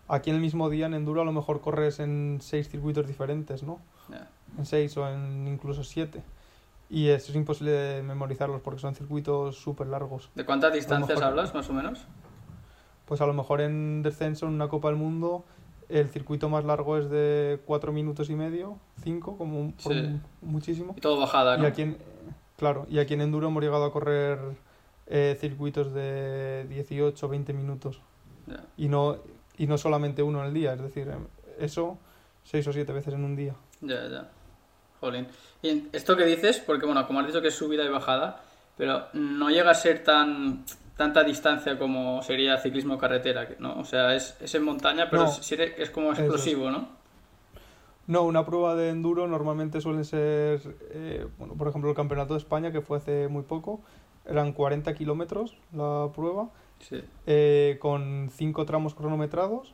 Aquí 0.07 0.29
en 0.29 0.37
el 0.37 0.41
mismo 0.41 0.69
día 0.69 0.85
en 0.85 0.93
enduro 0.93 1.21
a 1.21 1.25
lo 1.25 1.31
mejor 1.31 1.61
corres 1.61 1.99
en 1.99 2.39
seis 2.41 2.69
circuitos 2.69 3.07
diferentes, 3.07 3.63
¿no? 3.63 3.79
Ya. 4.09 4.29
En 4.57 4.65
seis 4.65 4.95
o 4.97 5.07
en 5.07 5.47
incluso 5.47 5.83
siete. 5.83 6.23
Y 6.89 7.09
eso 7.09 7.31
es 7.31 7.35
imposible 7.35 7.71
de 7.71 8.03
memorizarlos 8.03 8.61
porque 8.61 8.79
son 8.79 8.95
circuitos 8.95 9.55
súper 9.57 9.87
largos. 9.87 10.29
¿De 10.35 10.45
cuántas 10.45 10.73
distancias 10.73 11.09
mejor- 11.17 11.23
hablas, 11.23 11.53
más 11.53 11.69
o 11.69 11.73
menos? 11.73 12.05
pues 13.05 13.19
a 13.19 13.25
lo 13.25 13.33
mejor 13.33 13.59
en 13.61 14.01
descenso, 14.01 14.47
en 14.47 14.53
una 14.53 14.69
Copa 14.69 14.87
del 14.87 14.97
Mundo, 14.97 15.43
el 15.99 16.09
circuito 16.09 16.49
más 16.49 16.65
largo 16.65 16.97
es 16.97 17.09
de 17.09 17.59
4 17.65 17.91
minutos 17.91 18.29
y 18.29 18.35
medio, 18.35 18.77
5, 19.03 19.37
como 19.37 19.59
un- 19.59 19.73
por 19.73 19.93
Sí. 19.93 19.99
un- 19.99 20.21
muchísimo. 20.41 20.93
Y 20.97 21.01
todo 21.01 21.19
bajada, 21.19 21.57
¿no? 21.57 21.63
Y 21.63 21.67
aquí 21.67 21.81
en, 21.83 21.97
claro, 22.57 22.85
y 22.89 22.99
aquí 22.99 23.13
en 23.13 23.21
Enduro 23.21 23.47
hemos 23.47 23.63
llegado 23.63 23.85
a 23.85 23.91
correr 23.91 24.39
eh, 25.05 25.37
circuitos 25.39 25.93
de 25.93 26.65
18 26.69 27.27
20 27.27 27.51
minutos. 27.53 27.99
Y 28.77 28.87
no, 28.87 29.17
y 29.57 29.67
no 29.67 29.77
solamente 29.77 30.23
uno 30.23 30.39
en 30.41 30.47
el 30.47 30.53
día, 30.53 30.73
es 30.73 30.81
decir, 30.81 31.09
em, 31.09 31.25
eso 31.59 31.97
6 32.43 32.65
o 32.67 32.73
7 32.73 32.93
veces 32.93 33.13
en 33.13 33.23
un 33.25 33.35
día. 33.35 33.53
Ya, 33.81 34.07
ya. 34.07 34.29
Jolín. 35.01 35.27
Y 35.61 35.89
esto 35.91 36.15
que 36.15 36.25
dices, 36.25 36.59
porque 36.65 36.85
bueno, 36.85 37.05
como 37.05 37.19
has 37.19 37.27
dicho 37.27 37.41
que 37.41 37.49
es 37.49 37.53
subida 37.55 37.83
y 37.83 37.89
bajada, 37.89 38.41
pero 38.77 39.07
no 39.13 39.49
llega 39.49 39.71
a 39.71 39.75
ser 39.75 40.03
tan 40.05 40.63
tanta 41.03 41.23
distancia 41.23 41.77
como 41.77 42.21
sería 42.23 42.57
ciclismo 42.57 42.97
carretera, 42.97 43.47
¿no? 43.59 43.77
O 43.79 43.83
sea, 43.83 44.15
es, 44.15 44.37
es 44.39 44.55
en 44.55 44.63
montaña, 44.63 45.09
pero 45.09 45.23
No. 45.23 45.29
es, 45.29 45.51
es 45.51 45.89
como 45.89 46.07
Eso 46.13 46.13
es. 46.13 46.19
explosivo, 46.19 46.71
¿no? 46.71 46.87
No, 48.07 48.23
una 48.23 48.45
prueba 48.45 48.75
de 48.75 48.89
enduro 48.89 49.27
normalmente 49.27 49.79
suele 49.81 50.03
ser, 50.03 50.61
eh, 50.91 51.25
bueno, 51.37 51.55
por 51.55 51.67
ejemplo, 51.67 51.89
el 51.89 51.95
Campeonato 51.95 52.33
de 52.33 52.39
España, 52.39 52.71
que 52.71 52.81
fue 52.81 52.97
hace 52.97 53.27
muy 53.27 53.43
poco, 53.43 53.81
eran 54.25 54.53
40 54.53 54.93
kilómetros 54.93 55.57
la 55.73 56.09
prueba, 56.15 56.49
Sí. 56.79 57.01
eh, 57.27 57.77
con 57.81 58.29
5 58.31 58.65
tramos 58.65 58.93
cronometrados. 58.95 59.73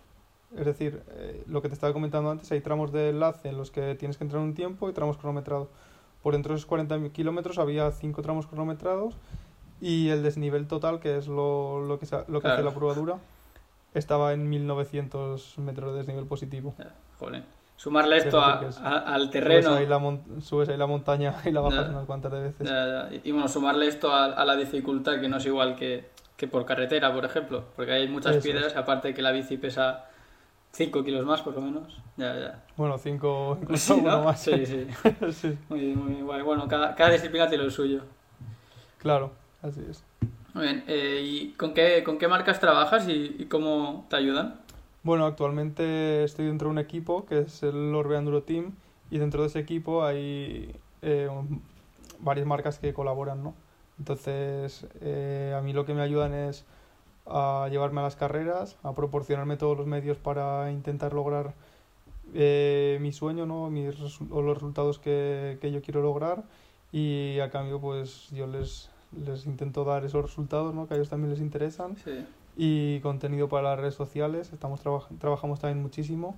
Es 0.58 0.66
decir, 0.66 1.04
eh, 1.12 1.44
lo 1.48 1.62
que 1.62 1.70
te 1.70 1.76
estaba 1.76 1.94
comentando 1.94 2.32
antes, 2.32 2.52
hay 2.52 2.62
tramos 2.62 2.92
de 2.92 3.10
enlace 3.10 3.50
en 3.50 3.58
los 3.58 3.70
que 3.70 3.94
tienes 3.96 4.18
que 4.18 4.24
entrar 4.24 4.42
un 4.42 4.56
tiempo 4.56 4.90
y 4.90 4.94
tramos 4.94 5.18
cronometrados. 5.18 5.68
Por 6.24 6.34
dentro 6.34 6.54
de 6.54 6.58
esos 6.58 6.66
40 6.68 7.10
kilómetros 7.10 7.60
había 7.60 7.90
5 7.92 8.22
tramos 8.24 8.46
cronometrados 8.48 9.16
y 9.82 10.10
el 10.10 10.24
desnivel 10.24 10.68
total, 10.68 11.00
que 11.00 11.18
es 11.18 11.28
lo, 11.28 11.82
lo 11.86 12.00
que, 12.00 12.08
lo 12.28 12.42
que 12.42 12.48
hace 12.48 12.64
la 12.64 12.72
prueba 12.72 12.94
dura, 12.96 13.16
estaba 13.94 14.34
en 14.34 14.50
1900 14.50 15.58
metros 15.60 15.92
de 15.94 15.98
desnivel 16.00 16.26
positivo. 16.26 16.76
Jolín. 17.20 17.44
Sumarle 17.76 18.18
Es 18.18 18.26
esto 18.26 18.42
a- 18.42 18.60
que 18.60 18.68
es- 18.68 18.78
a- 18.80 18.98
al 19.00 19.22
Subes 19.22 19.32
terreno. 19.32 19.74
ahí, 19.76 19.86
la 19.86 20.00
mon- 20.00 20.42
subes 20.42 20.68
ahí 20.68 20.76
la 20.78 20.86
montaña 20.86 21.34
y 21.46 21.52
la 21.52 21.62
bajas 21.62 21.86
Ya. 21.86 21.92
unas 21.92 22.06
cuantas 22.06 22.32
de 22.34 22.42
veces. 22.42 22.68
Ya, 22.68 23.08
ya. 23.10 23.20
Y, 23.24 23.32
bueno, 23.32 23.48
sumarle 23.48 23.88
esto 23.88 24.12
a, 24.14 24.26
a 24.26 24.44
la 24.46 24.56
dificultad 24.58 25.20
que 25.22 25.30
no 25.30 25.38
es 25.38 25.46
igual 25.46 25.76
que, 25.78 26.10
que 26.36 26.48
por 26.48 26.66
carretera, 26.66 27.14
por 27.14 27.24
ejemplo, 27.24 27.64
porque 27.78 27.94
hay 27.94 28.08
muchas 28.10 28.36
Eso 28.36 28.44
piedras, 28.44 28.68
es. 28.74 28.76
aparte 28.78 29.14
que 29.14 29.22
la 29.22 29.32
bici 29.32 29.58
pesa 29.58 30.06
5 30.72 31.04
kilos 31.06 31.26
más, 31.26 31.42
por 31.42 31.54
lo 31.56 31.62
menos. 31.62 31.98
Ya, 32.18 32.38
ya. 32.38 32.64
Bueno, 32.76 32.98
cinco, 32.98 33.58
incluso 33.62 33.94
Sí, 33.96 34.00
uno 34.02 34.12
¿no? 34.18 34.24
más. 34.26 34.42
Sí, 34.42 34.66
sí. 34.66 34.86
Sí, 35.32 35.58
Muy 35.70 35.96
muy. 35.96 36.22
Guay. 36.22 36.42
Bueno, 36.42 36.68
cada, 36.68 36.94
cada 36.96 37.12
disciplina 37.12 37.48
tiene 37.48 37.64
lo 37.64 37.72
suyo. 37.72 38.02
claro, 38.98 39.32
así 39.62 39.82
es. 39.90 40.04
Muy 40.54 40.64
bien. 40.66 40.84
eh, 40.88 41.22
¿Y 41.24 41.50
con 41.52 41.74
qué, 41.74 42.04
con 42.04 42.18
qué 42.18 42.28
marcas 42.28 42.60
trabajas 42.60 43.08
y, 43.08 43.36
y 43.40 43.46
cómo 43.46 44.06
te 44.10 44.16
ayudan? 44.16 44.60
Bueno, 45.04 45.26
actualmente 45.26 46.24
estoy 46.24 46.48
dentro 46.48 46.68
de 46.68 46.74
un 46.74 46.80
equipo 46.80 47.26
que 47.26 47.40
es 47.40 47.64
el 47.64 47.96
Orbe 47.96 48.18
Enduro 48.18 48.44
Team 48.44 48.74
y 49.10 49.18
dentro 49.18 49.42
de 49.42 49.48
ese 49.48 49.60
equipo 49.60 50.04
hay 50.04 50.76
eh, 51.02 51.30
varias 52.20 52.46
marcas 52.46 52.80
que 52.80 52.94
colaboran, 52.94 53.44
¿no? 53.44 53.54
Entonces, 53.98 54.88
eh, 55.02 55.56
a 55.58 55.62
mí 55.62 55.74
lo 55.74 55.86
que 55.86 55.94
me 55.94 56.02
ayudan 56.02 56.34
es 56.34 56.66
a 57.26 57.68
llevarme 57.70 58.02
a 58.02 58.04
las 58.04 58.16
carreras, 58.16 58.78
a 58.84 58.94
proporcionarme 58.94 59.56
todos 59.58 59.78
los 59.78 59.88
medios 59.88 60.18
para 60.18 60.72
intentar 60.72 61.14
lograr 61.14 61.54
eh, 62.34 62.98
mi 63.02 63.12
sueño, 63.12 63.46
¿no? 63.46 63.70
Mis 63.70 63.96
o 64.30 64.42
los 64.42 64.56
resultados 64.56 65.00
que, 65.00 65.58
que 65.62 65.72
yo 65.72 65.82
quiero 65.82 66.02
lograr 66.02 66.44
y 66.92 67.40
a 67.40 67.50
cambio 67.50 67.80
pues 67.80 68.30
yo 68.32 68.48
les, 68.48 68.90
les 69.26 69.46
intento 69.46 69.84
dar 69.84 70.06
esos 70.06 70.22
resultados, 70.24 70.74
¿no? 70.74 70.88
Que 70.88 70.94
a 70.94 70.98
ellos 70.98 71.10
también 71.10 71.32
les 71.32 71.40
interesan 71.42 71.96
Sí. 71.98 72.26
y 72.58 73.00
contenido 73.02 73.50
para 73.50 73.70
las 73.72 73.80
redes 73.80 73.96
sociales. 73.96 74.52
Estamos 74.54 74.82
traba- 74.82 75.08
trabajamos 75.20 75.60
también 75.60 75.82
muchísimo 75.82 76.36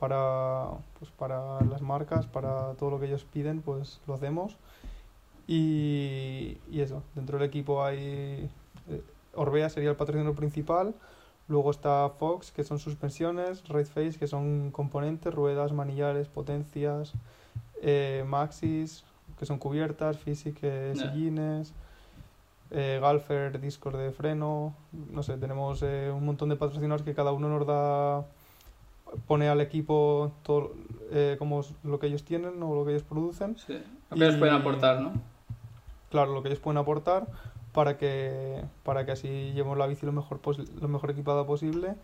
para, 0.00 0.66
pues, 0.98 1.10
para 1.12 1.60
las 1.64 1.80
marcas, 1.82 2.26
para 2.26 2.72
todo 2.74 2.90
lo 2.90 2.98
que 3.00 3.06
ellos 3.06 3.24
piden, 3.24 3.60
pues 3.62 4.00
lo 4.06 4.14
hacemos. 4.14 4.56
Y, 5.46 6.58
y 6.70 6.80
eso, 6.80 7.02
dentro 7.14 7.38
del 7.38 7.46
equipo 7.48 7.84
hay 7.84 8.48
eh, 8.88 9.02
Orbea 9.34 9.68
sería 9.68 9.90
el 9.90 9.96
patrocinador 9.96 10.34
principal, 10.36 10.94
luego 11.48 11.70
está 11.70 12.08
Fox, 12.18 12.52
que 12.52 12.64
son 12.64 12.78
suspensiones, 12.78 13.66
Raceface, 13.68 14.18
que 14.18 14.26
son 14.26 14.70
componentes, 14.70 15.34
ruedas, 15.34 15.72
manillares, 15.72 16.28
potencias, 16.28 17.12
eh, 17.82 18.24
Maxis, 18.26 19.04
que 19.38 19.46
son 19.46 19.58
cubiertas, 19.58 20.16
Physic, 20.18 20.58
eh, 20.62 20.92
sillines, 20.96 21.72
eh, 22.72 22.98
Galfer, 23.00 23.60
discos 23.60 23.94
de 23.94 24.10
freno, 24.10 24.74
no 25.10 25.22
sé, 25.22 25.36
tenemos 25.36 25.82
eh, 25.82 26.10
un 26.10 26.24
montón 26.24 26.48
de 26.48 26.56
patrocinadores 26.56 27.04
que 27.04 27.14
cada 27.14 27.32
uno 27.32 27.48
nos 27.48 27.66
da, 27.66 28.24
pone 29.26 29.48
al 29.48 29.60
equipo 29.60 30.32
todo 30.42 30.72
eh, 31.10 31.36
como 31.38 31.62
lo 31.84 31.98
que 31.98 32.06
ellos 32.06 32.24
tienen 32.24 32.62
o 32.62 32.74
lo 32.74 32.84
que 32.84 32.92
ellos 32.92 33.02
producen, 33.02 33.56
sí. 33.58 33.78
Lo 34.10 34.16
que 34.16 34.24
ellos 34.24 34.36
pueden 34.36 34.54
aportar, 34.54 35.00
¿no? 35.00 35.12
claro, 36.12 36.34
lo 36.34 36.42
que 36.42 36.48
ellos 36.48 36.60
pueden 36.60 36.78
aportar 36.78 37.26
para 37.72 37.96
que, 37.96 38.62
para 38.84 39.04
que 39.04 39.12
así 39.12 39.52
llevemos 39.54 39.78
la 39.78 39.86
bici 39.86 40.06
lo 40.06 40.12
mejor, 40.12 40.40
lo 40.80 40.88
mejor 40.88 41.10
equipada 41.10 41.44
posible 41.46 41.94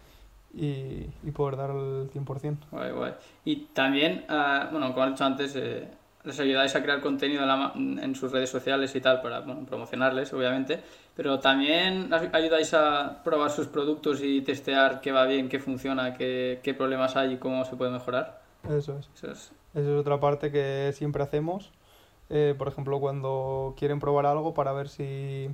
y, 0.55 1.07
y 1.23 1.31
poder 1.33 1.57
dar 1.57 1.71
el 1.71 2.11
100%. 2.11 2.57
Guay, 2.71 2.93
guay. 2.93 3.13
Y 3.45 3.57
también, 3.75 4.25
ah, 4.29 4.69
bueno, 4.73 4.93
como 4.93 5.05
has 5.05 5.11
dicho 5.11 5.25
antes, 5.25 5.55
eh, 5.57 5.89
les 6.25 6.39
ayudáis 6.41 6.75
a 6.75 6.83
crear 6.83 7.01
contenido 7.01 7.43
en, 7.43 7.49
la 7.49 7.73
en 7.75 8.15
sus 8.15 8.33
redes 8.33 8.51
sociales 8.51 8.95
y 8.95 9.01
tal 9.01 9.21
para 9.23 9.41
bueno, 9.41 9.65
promocionarles, 9.67 10.33
obviamente, 10.33 10.81
pero 11.17 11.39
también 11.39 12.11
ayudáis 12.33 12.75
a 12.75 13.23
probar 13.25 13.51
sus 13.51 13.67
productos 13.67 14.21
y 14.23 14.43
testear 14.43 15.01
qué 15.01 15.13
va 15.13 15.25
bien, 15.27 15.49
qué 15.49 15.59
funciona, 15.59 16.15
qué, 16.15 16.61
qué 16.63 16.75
problemas 16.75 17.17
hay 17.17 17.35
y 17.35 17.37
cómo 17.39 17.65
se 17.65 17.77
puede 17.77 17.91
mejorar. 17.91 18.41
Eso 18.69 18.99
es. 18.99 19.09
Eso 19.15 19.31
es. 19.31 19.53
Esa 19.75 19.91
es 19.91 19.97
otra 19.97 20.19
parte 20.19 20.51
que 20.51 20.93
siempre 20.95 21.23
hacemos. 21.23 21.71
Eh, 22.31 22.55
por 22.59 22.69
ejemplo, 22.69 23.01
cuando 23.01 23.75
quieren 23.79 24.01
probar 24.01 24.27
algo 24.27 24.53
para 24.55 24.73
ver 24.73 24.89
si, 24.89 25.49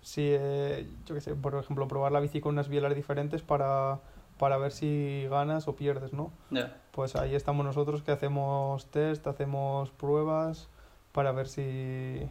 si 0.00 0.22
eh, 0.32 0.86
yo 1.06 1.14
qué 1.14 1.20
sé, 1.20 1.34
por 1.34 1.54
ejemplo, 1.54 1.86
probar 1.86 2.12
la 2.12 2.20
bici 2.20 2.40
con 2.40 2.54
unas 2.54 2.68
bielas 2.68 2.94
diferentes 2.94 3.42
para, 3.42 4.00
para 4.38 4.56
ver 4.58 4.72
si 4.72 5.26
ganas 5.30 5.68
o 5.68 5.76
pierdes, 5.76 6.12
¿no? 6.12 6.32
Ya, 6.50 6.76
Pues 6.92 7.16
ahí 7.16 7.34
estamos 7.34 7.64
nosotros 7.64 8.02
que 8.02 8.12
hacemos 8.12 8.86
test, 8.90 9.26
hacemos 9.26 9.90
pruebas 9.90 10.68
para 11.12 11.32
ver 11.32 11.48
si 11.48 12.28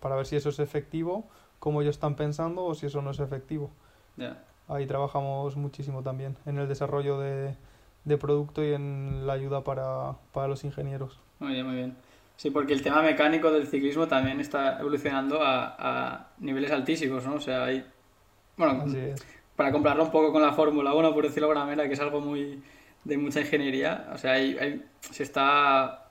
para 0.00 0.16
ver 0.16 0.26
si 0.26 0.36
eso 0.36 0.48
es 0.50 0.58
efectivo, 0.60 1.26
como 1.58 1.82
ellos 1.82 1.96
están 1.96 2.14
pensando 2.14 2.64
o 2.64 2.74
si 2.74 2.86
eso 2.86 3.02
no 3.02 3.10
es 3.10 3.20
efectivo. 3.20 3.70
ya. 4.16 4.44
Ahí 4.68 4.86
trabajamos 4.86 5.56
muchísimo 5.56 6.02
también 6.02 6.36
en 6.44 6.58
el 6.58 6.68
desarrollo 6.68 7.18
de, 7.18 7.56
de 8.04 8.18
producto 8.18 8.62
y 8.62 8.74
en 8.74 9.26
la 9.26 9.32
ayuda 9.32 9.64
para, 9.64 10.16
para 10.32 10.46
los 10.46 10.62
ingenieros. 10.62 11.18
Muy 11.38 11.52
bien, 11.54 11.66
muy 11.66 11.76
bien. 11.76 11.96
Sí, 12.36 12.50
porque 12.50 12.74
el 12.74 12.82
tema 12.82 13.00
mecánico 13.02 13.50
del 13.50 13.66
ciclismo 13.66 14.06
también 14.08 14.40
está 14.40 14.78
evolucionando 14.78 15.42
a, 15.42 15.74
a 15.78 16.28
niveles 16.38 16.70
altísimos, 16.70 17.24
¿no? 17.26 17.36
O 17.36 17.40
sea, 17.40 17.64
hay... 17.64 17.84
Bueno, 18.58 18.82
Así 18.84 18.98
es. 18.98 19.26
Para 19.58 19.72
compararlo 19.72 20.04
un 20.04 20.12
poco 20.12 20.30
con 20.30 20.40
la 20.40 20.52
Fórmula 20.52 20.94
1, 20.94 21.12
por 21.12 21.24
decirlo 21.24 21.48
de 21.48 21.52
alguna 21.54 21.64
manera, 21.66 21.88
que 21.88 21.94
es 21.94 22.00
algo 22.00 22.20
muy 22.20 22.62
de 23.02 23.18
mucha 23.18 23.40
ingeniería, 23.40 24.08
o 24.14 24.16
sea, 24.16 24.34
hay- 24.34 24.56
hay- 24.56 24.84
se 25.00 25.24
está 25.24 26.06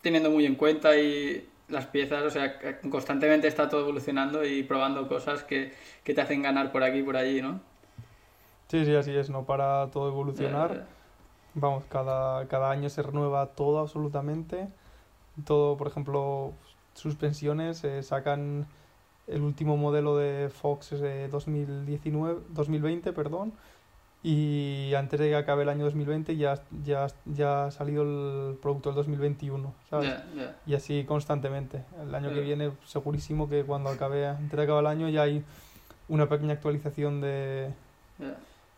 teniendo 0.00 0.30
muy 0.30 0.46
en 0.46 0.54
cuenta 0.54 0.96
y 0.96 1.46
las 1.68 1.84
piezas, 1.86 2.22
o 2.22 2.30
sea, 2.30 2.58
constantemente 2.90 3.48
está 3.48 3.68
todo 3.68 3.82
evolucionando 3.82 4.46
y 4.46 4.62
probando 4.62 5.08
cosas 5.08 5.42
que, 5.44 5.74
que 6.04 6.14
te 6.14 6.22
hacen 6.22 6.40
ganar 6.40 6.72
por 6.72 6.82
aquí 6.84 7.00
y 7.00 7.02
por 7.02 7.18
allí, 7.18 7.42
¿no? 7.42 7.60
Sí, 8.68 8.86
sí, 8.86 8.94
así 8.94 9.14
es, 9.14 9.28
no 9.28 9.44
para 9.44 9.90
todo 9.90 10.08
evolucionar. 10.08 10.72
Eh, 10.72 10.82
Vamos, 11.52 11.84
cada, 11.90 12.46
cada 12.48 12.70
año 12.70 12.88
se 12.88 13.02
renueva 13.02 13.46
todo 13.48 13.78
absolutamente. 13.80 14.68
Todo, 15.44 15.76
por 15.76 15.86
ejemplo, 15.88 16.52
suspensiones, 16.94 17.84
eh, 17.84 18.02
sacan 18.02 18.66
el 19.26 19.42
último 19.42 19.76
modelo 19.76 20.16
de 20.16 20.48
Fox 20.50 20.92
eh, 20.92 21.28
2019, 21.30 22.40
2020, 22.50 23.12
perdón, 23.12 23.52
y 24.22 24.92
antes 24.96 25.20
de 25.20 25.28
que 25.28 25.36
acabe 25.36 25.62
el 25.62 25.68
año 25.68 25.84
2020 25.84 26.36
ya, 26.36 26.60
ya, 26.84 27.06
ya 27.26 27.66
ha 27.66 27.70
salido 27.70 28.02
el 28.02 28.56
producto 28.56 28.88
del 28.88 28.96
2021, 28.96 29.72
¿sabes? 29.88 30.08
ya, 30.08 30.24
ya. 30.34 30.56
Y 30.66 30.74
así 30.74 31.04
constantemente. 31.04 31.84
El 32.02 32.12
año 32.14 32.28
que 32.28 32.34
Claro. 32.34 32.46
viene, 32.46 32.72
segurísimo 32.86 33.48
que 33.48 33.62
cuando 33.64 33.90
acabe, 33.90 34.26
antes 34.26 34.56
de 34.56 34.62
acabar 34.62 34.82
el 34.82 34.86
año, 34.88 35.08
ya 35.08 35.22
hay 35.22 35.44
una 36.08 36.28
pequeña 36.28 36.54
actualización 36.54 37.20
de... 37.20 37.70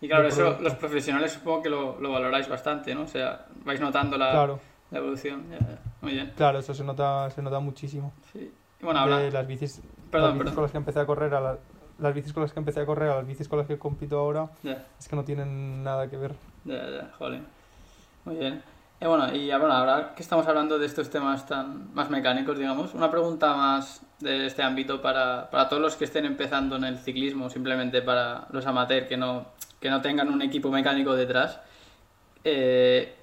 Y 0.00 0.06
claro, 0.08 0.24
de 0.24 0.28
eso 0.28 0.58
los 0.60 0.74
profesionales 0.74 1.32
supongo 1.32 1.62
que 1.62 1.70
lo, 1.70 1.98
lo 2.00 2.12
valoráis 2.12 2.48
bastante, 2.48 2.94
¿no? 2.94 3.02
O 3.02 3.06
sea, 3.08 3.46
vais 3.64 3.80
notando 3.80 4.16
la, 4.18 4.30
Claro, 4.30 4.60
la 4.90 4.98
evolución. 4.98 5.44
Muy 6.02 6.12
bien. 6.12 6.32
claro, 6.36 6.58
eso 6.58 6.74
se 6.74 6.84
nota, 6.84 7.30
se 7.30 7.42
nota 7.42 7.58
muchísimo. 7.58 8.12
Sí. 8.32 8.52
Y 8.80 8.84
bueno, 8.84 9.00
habla... 9.00 9.18
de 9.18 9.30
las 9.32 9.46
bicis, 9.46 9.80
Perdón, 10.10 10.30
las 10.30 10.38
bicis 10.38 10.38
perdón. 10.38 10.54
con 10.54 10.62
las 10.62 10.72
que 10.72 10.78
empecé 10.78 11.00
a 11.00 11.06
correr 11.06 11.34
a 11.34 11.40
la- 11.40 11.58
las 11.98 12.14
bicis 12.14 12.32
con 12.32 12.42
las 12.42 12.52
que 12.52 12.58
empecé 12.60 12.80
a 12.80 12.86
correr 12.86 13.10
a 13.10 13.16
las 13.16 13.26
bicis 13.26 13.48
con 13.48 13.58
las 13.58 13.66
que 13.66 13.78
compito 13.78 14.18
ahora 14.18 14.48
es 14.98 15.08
que 15.08 15.16
no 15.16 15.24
tienen 15.24 15.82
nada 15.82 16.08
que 16.08 16.16
ver 16.16 16.32
Ya, 16.64 16.88
ya, 16.88 17.10
joder. 17.18 17.40
Muy 18.24 18.36
bien. 18.36 18.62
Y 19.00 19.06
bueno, 19.06 19.32
y 19.34 19.50
ah, 19.50 19.58
bueno, 19.58 19.74
ahora 19.74 20.12
que 20.16 20.22
estamos 20.22 20.46
hablando 20.48 20.78
de 20.78 20.86
estos 20.86 21.08
temas 21.08 21.46
tan 21.46 21.92
más 21.94 22.10
mecánicos, 22.10 22.58
digamos, 22.58 22.94
una 22.94 23.10
pregunta 23.10 23.54
más 23.54 24.02
de 24.18 24.46
este 24.46 24.62
ámbito 24.62 25.00
para, 25.00 25.48
para 25.50 25.68
todos 25.68 25.80
los 25.80 25.94
que 25.96 26.04
estén 26.04 26.24
empezando 26.24 26.74
en 26.76 26.84
el 26.84 26.98
ciclismo, 26.98 27.48
simplemente 27.48 28.02
para 28.02 28.46
los 28.50 28.66
amateurs 28.66 29.06
que 29.06 29.16
no, 29.16 29.46
que 29.80 29.88
no 29.90 30.00
tengan 30.00 30.28
un 30.32 30.42
equipo 30.42 30.70
mecánico 30.70 31.14
detrás. 31.14 31.60
Eh, 32.44 33.14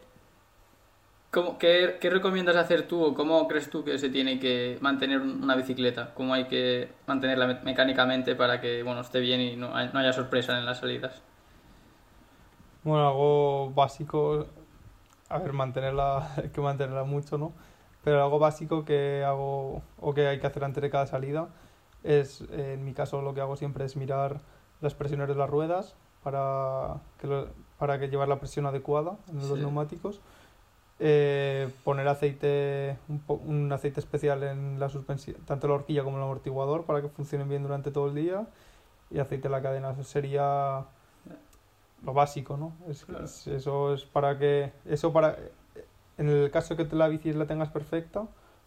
¿cómo- 1.35 1.57
qué, 1.59 1.97
qué 1.99 2.09
recomiendas 2.09 2.55
hacer 2.55 2.87
tú 2.87 3.03
o 3.03 3.13
cómo 3.13 3.45
crees 3.47 3.69
tú 3.69 3.83
que 3.83 3.99
se 3.99 4.09
tiene 4.09 4.39
que 4.39 4.77
mantener 4.81 5.19
un- 5.19 5.43
una 5.43 5.55
bicicleta? 5.55 6.13
¿Cómo 6.15 6.33
hay 6.33 6.45
que 6.45 6.89
mantenerla 7.07 7.45
me- 7.45 7.59
mecánicamente 7.61 8.35
para 8.35 8.61
que 8.61 8.81
bueno, 8.83 9.01
esté 9.01 9.19
bien 9.19 9.41
y 9.41 9.55
no, 9.57 9.75
hay- 9.75 9.89
no 9.93 9.99
haya 9.99 10.13
sorpresa 10.13 10.57
en 10.57 10.65
las 10.65 10.79
salidas? 10.79 11.21
Bueno, 12.83 13.07
algo 13.07 13.71
básico, 13.71 14.45
a 15.29 15.37
ver, 15.39 15.53
mantenerla, 15.53 16.29
hay 16.37 16.49
que 16.49 16.61
mantenerla 16.61 17.03
mucho, 17.03 17.37
¿no? 17.37 17.53
Pero 18.03 18.23
algo 18.23 18.39
básico 18.39 18.85
que 18.85 19.23
hago 19.25 19.81
o 19.99 20.13
que 20.13 20.27
hay 20.27 20.39
que 20.39 20.47
hacer 20.47 20.63
antes 20.63 20.81
de 20.81 20.89
cada 20.89 21.07
salida 21.07 21.49
es, 22.03 22.41
en 22.51 22.85
mi 22.85 22.93
caso, 22.93 23.21
lo 23.21 23.33
que 23.33 23.41
hago 23.41 23.55
siempre 23.55 23.83
es 23.83 23.95
mirar 23.97 24.39
las 24.81 24.93
presiones 24.93 25.27
de 25.27 25.35
las 25.35 25.49
ruedas 25.49 25.95
para 26.23 27.01
que, 27.19 27.27
lo- 27.27 27.47
para 27.79 27.99
que 27.99 28.07
llevar 28.07 28.27
la 28.27 28.39
presión 28.39 28.65
adecuada 28.67 29.17
en 29.29 29.37
los 29.37 29.47
Sí. 29.57 29.61
neumáticos. 29.61 30.21
Eh, 30.97 31.69
poner 31.83 32.07
aceite, 32.07 32.97
un, 33.09 33.19
po- 33.19 33.41
un 33.45 33.69
aceite 33.71 33.99
especial 33.99 34.43
en 34.43 34.79
la 34.79 34.87
suspensión, 34.89 35.35
tanto 35.45 35.67
la 35.67 35.73
horquilla 35.73 36.03
como 36.03 36.17
el 36.17 36.23
amortiguador 36.23 36.85
para 36.85 37.01
que 37.01 37.09
funcionen 37.09 37.49
bien 37.49 37.63
durante 37.63 37.91
todo 37.91 38.07
el 38.07 38.15
día. 38.15 38.47
Y 39.11 39.19
aceite 39.19 39.47
en 39.47 39.51
la 39.51 39.61
cadena, 39.61 39.91
eso 39.91 40.03
sería 40.03 40.85
lo 42.03 42.13
básico, 42.13 42.55
¿no? 42.57 42.73
Es, 42.89 43.05
Claro. 43.05 43.25
es- 43.25 43.47
eso 43.47 43.93
es 43.93 44.03
para 44.05 44.37
que, 44.39 44.71
eso 44.85 45.11
para, 45.11 45.37
en 46.17 46.29
el 46.29 46.49
caso 46.51 46.75
que 46.77 46.85
te 46.85 46.95
la 46.95 47.07
bici 47.07 47.33
la 47.33 47.45
tengas 47.45 47.69
perfecta, 47.69 48.25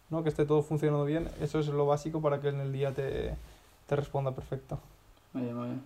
¿no? 0.09 0.23
Que 0.23 0.29
esté 0.29 0.45
todo 0.45 0.61
funcionando 0.61 1.05
bien, 1.05 1.29
eso 1.41 1.59
es 1.59 1.67
lo 1.67 1.85
básico 1.85 2.21
para 2.21 2.41
que 2.41 2.49
en 2.49 2.59
el 2.59 2.71
día 2.71 2.91
te, 2.93 3.33
te 3.87 3.95
responda 3.95 4.31
perfecto. 4.31 4.79
Muy 5.33 5.43
bien, 5.43 5.55
muy 5.55 5.65
bien. 5.67 5.81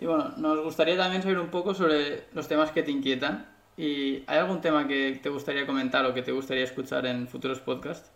Y 0.00 0.06
bueno, 0.06 0.32
nos 0.36 0.62
gustaría 0.62 0.96
también 0.96 1.22
saber 1.22 1.38
un 1.38 1.48
poco 1.48 1.74
sobre 1.74 2.24
los 2.32 2.46
temas 2.46 2.70
que 2.70 2.82
te 2.82 2.90
inquietan. 2.90 3.46
¿Y 3.78 4.24
hay 4.26 4.38
algún 4.38 4.60
tema 4.60 4.88
que 4.88 5.20
te 5.22 5.28
gustaría 5.28 5.64
comentar 5.64 6.04
o 6.04 6.12
que 6.12 6.22
te 6.22 6.32
gustaría 6.32 6.64
escuchar 6.64 7.06
en 7.06 7.28
futuros 7.28 7.60
podcasts? 7.60 8.10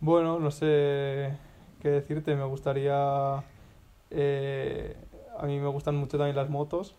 Bueno, 0.00 0.40
no 0.40 0.50
sé 0.50 1.30
qué 1.80 1.88
decirte, 1.88 2.34
me 2.34 2.42
gustaría, 2.44 3.44
eh, 4.10 4.96
a 5.38 5.46
mí 5.46 5.60
me 5.60 5.68
gustan 5.68 5.94
mucho 5.94 6.18
también 6.18 6.34
las 6.34 6.50
motos, 6.50 6.96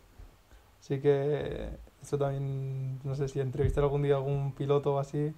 así 0.80 1.02
que 1.02 1.72
eso 2.02 2.18
también, 2.18 3.00
no 3.04 3.16
sé 3.16 3.28
si 3.28 3.42
entrevistar 3.42 3.84
algún 3.84 4.04
día 4.04 4.14
a 4.16 4.18
algún 4.18 4.54
piloto 4.54 4.96
o 4.96 5.00
así, 5.00 5.34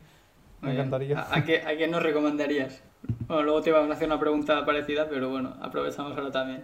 me 0.62 0.74
encantaría. 0.74 1.20
¿A, 1.20 1.38
a 1.38 1.44
qué, 1.44 1.64
¿A 1.64 1.76
qué 1.76 1.88
nos 1.88 2.04
recomendarías? 2.04 2.84
Bueno, 3.28 3.42
luego 3.44 3.62
te 3.62 3.72
iba 3.72 3.80
a 3.80 3.92
hacer 3.92 4.08
una 4.08 4.20
pregunta 4.20 4.64
parecida, 4.66 5.10
pero 5.10 5.30
bueno, 5.30 5.56
aprovechamos 5.62 6.16
ahora 6.16 6.32
también. 6.32 6.64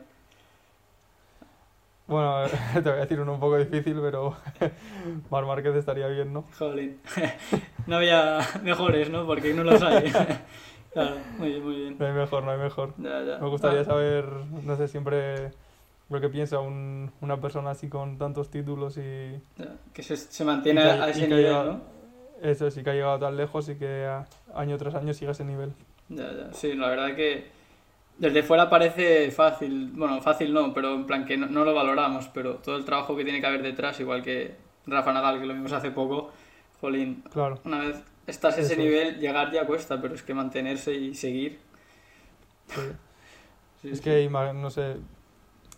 Bueno, 2.13 2.43
te 2.75 2.81
voy 2.81 2.91
a 2.91 3.01
decir 3.01 3.19
uno 3.19 3.33
un 3.33 3.39
poco 3.39 3.57
difícil, 3.57 3.97
pero 3.99 4.35
Mar 5.31 5.45
Márquez 5.47 5.73
estaría 5.75 6.05
bien, 6.07 6.31
¿no? 6.31 6.45
Jolín. 6.59 6.99
No 7.87 7.95
había 7.97 8.39
mejores, 8.61 9.09
¿no? 9.09 9.25
Porque 9.25 9.51
no 9.53 9.63
los 9.63 9.81
hay. 9.81 10.09
Claro, 10.93 11.15
muy 11.39 11.49
bien, 11.49 11.63
muy 11.65 11.75
bien. 11.75 11.95
No 11.99 12.05
hay 12.05 12.13
mejor, 12.13 12.43
no 12.43 12.51
hay 12.51 12.59
mejor. 12.59 12.93
Ya, 12.99 13.21
ya. 13.23 13.39
Me 13.39 13.49
gustaría 13.49 13.81
Ah, 13.81 13.85
saber, 13.85 14.25
no 14.63 14.77
sé, 14.77 14.87
siempre 14.87 15.51
lo 16.09 16.21
que 16.21 16.29
piensa 16.29 16.59
un- 16.59 17.11
una 17.19 17.41
persona 17.41 17.71
así 17.71 17.89
con 17.89 18.17
tantos 18.19 18.49
títulos 18.51 18.95
y 18.97 19.41
Que 19.91 20.03
se, 20.03 20.15
se 20.15 20.45
mantiene 20.45 20.81
que- 20.83 20.87
a 20.87 21.09
ese 21.09 21.27
nivel, 21.27 21.47
haya- 21.47 21.63
¿no? 21.63 21.81
eso 22.43 22.69
sí 22.71 22.83
que 22.83 22.91
ha 22.91 22.93
llegado 22.93 23.17
tan 23.19 23.35
lejos 23.35 23.67
y 23.69 23.75
que 23.75 24.07
año 24.53 24.77
tras 24.77 24.93
año 24.95 25.13
siga 25.15 25.31
ese 25.31 25.43
nivel. 25.45 25.73
Ya, 26.09 26.31
ya. 26.31 26.53
Sí, 26.53 26.73
la 26.75 26.87
verdad 26.89 27.15
que 27.15 27.47
desde 28.17 28.43
fuera 28.43 28.69
parece 28.69 29.31
fácil, 29.31 29.91
bueno, 29.93 30.21
fácil 30.21 30.53
no, 30.53 30.73
pero 30.73 30.93
en 30.93 31.05
plan 31.05 31.25
que 31.25 31.37
no, 31.37 31.47
no 31.47 31.65
lo 31.65 31.73
valoramos, 31.73 32.27
pero 32.29 32.55
todo 32.55 32.77
el 32.77 32.85
trabajo 32.85 33.15
que 33.15 33.23
tiene 33.23 33.41
que 33.41 33.47
haber 33.47 33.61
detrás, 33.63 33.99
igual 33.99 34.21
que 34.21 34.55
Rafa 34.85 35.13
Nadal, 35.13 35.39
que 35.39 35.45
lo 35.45 35.53
vimos 35.53 35.71
hace 35.73 35.91
poco, 35.91 36.31
jolín, 36.81 37.23
Claro, 37.31 37.59
una 37.65 37.79
vez 37.79 38.01
estás 38.27 38.57
a 38.57 38.61
ese 38.61 38.73
Eso 38.73 38.81
nivel, 38.81 39.19
llegar 39.19 39.51
ya 39.51 39.65
cuesta, 39.65 39.99
pero 40.01 40.13
es 40.15 40.23
que 40.23 40.33
mantenerse 40.33 40.93
y 40.93 41.15
seguir. 41.15 41.59
sí. 42.67 42.81
sí, 43.81 43.89
Es 43.89 43.97
sí. 43.99 44.03
que, 44.03 44.29
no 44.29 44.69
sé, 44.69 44.97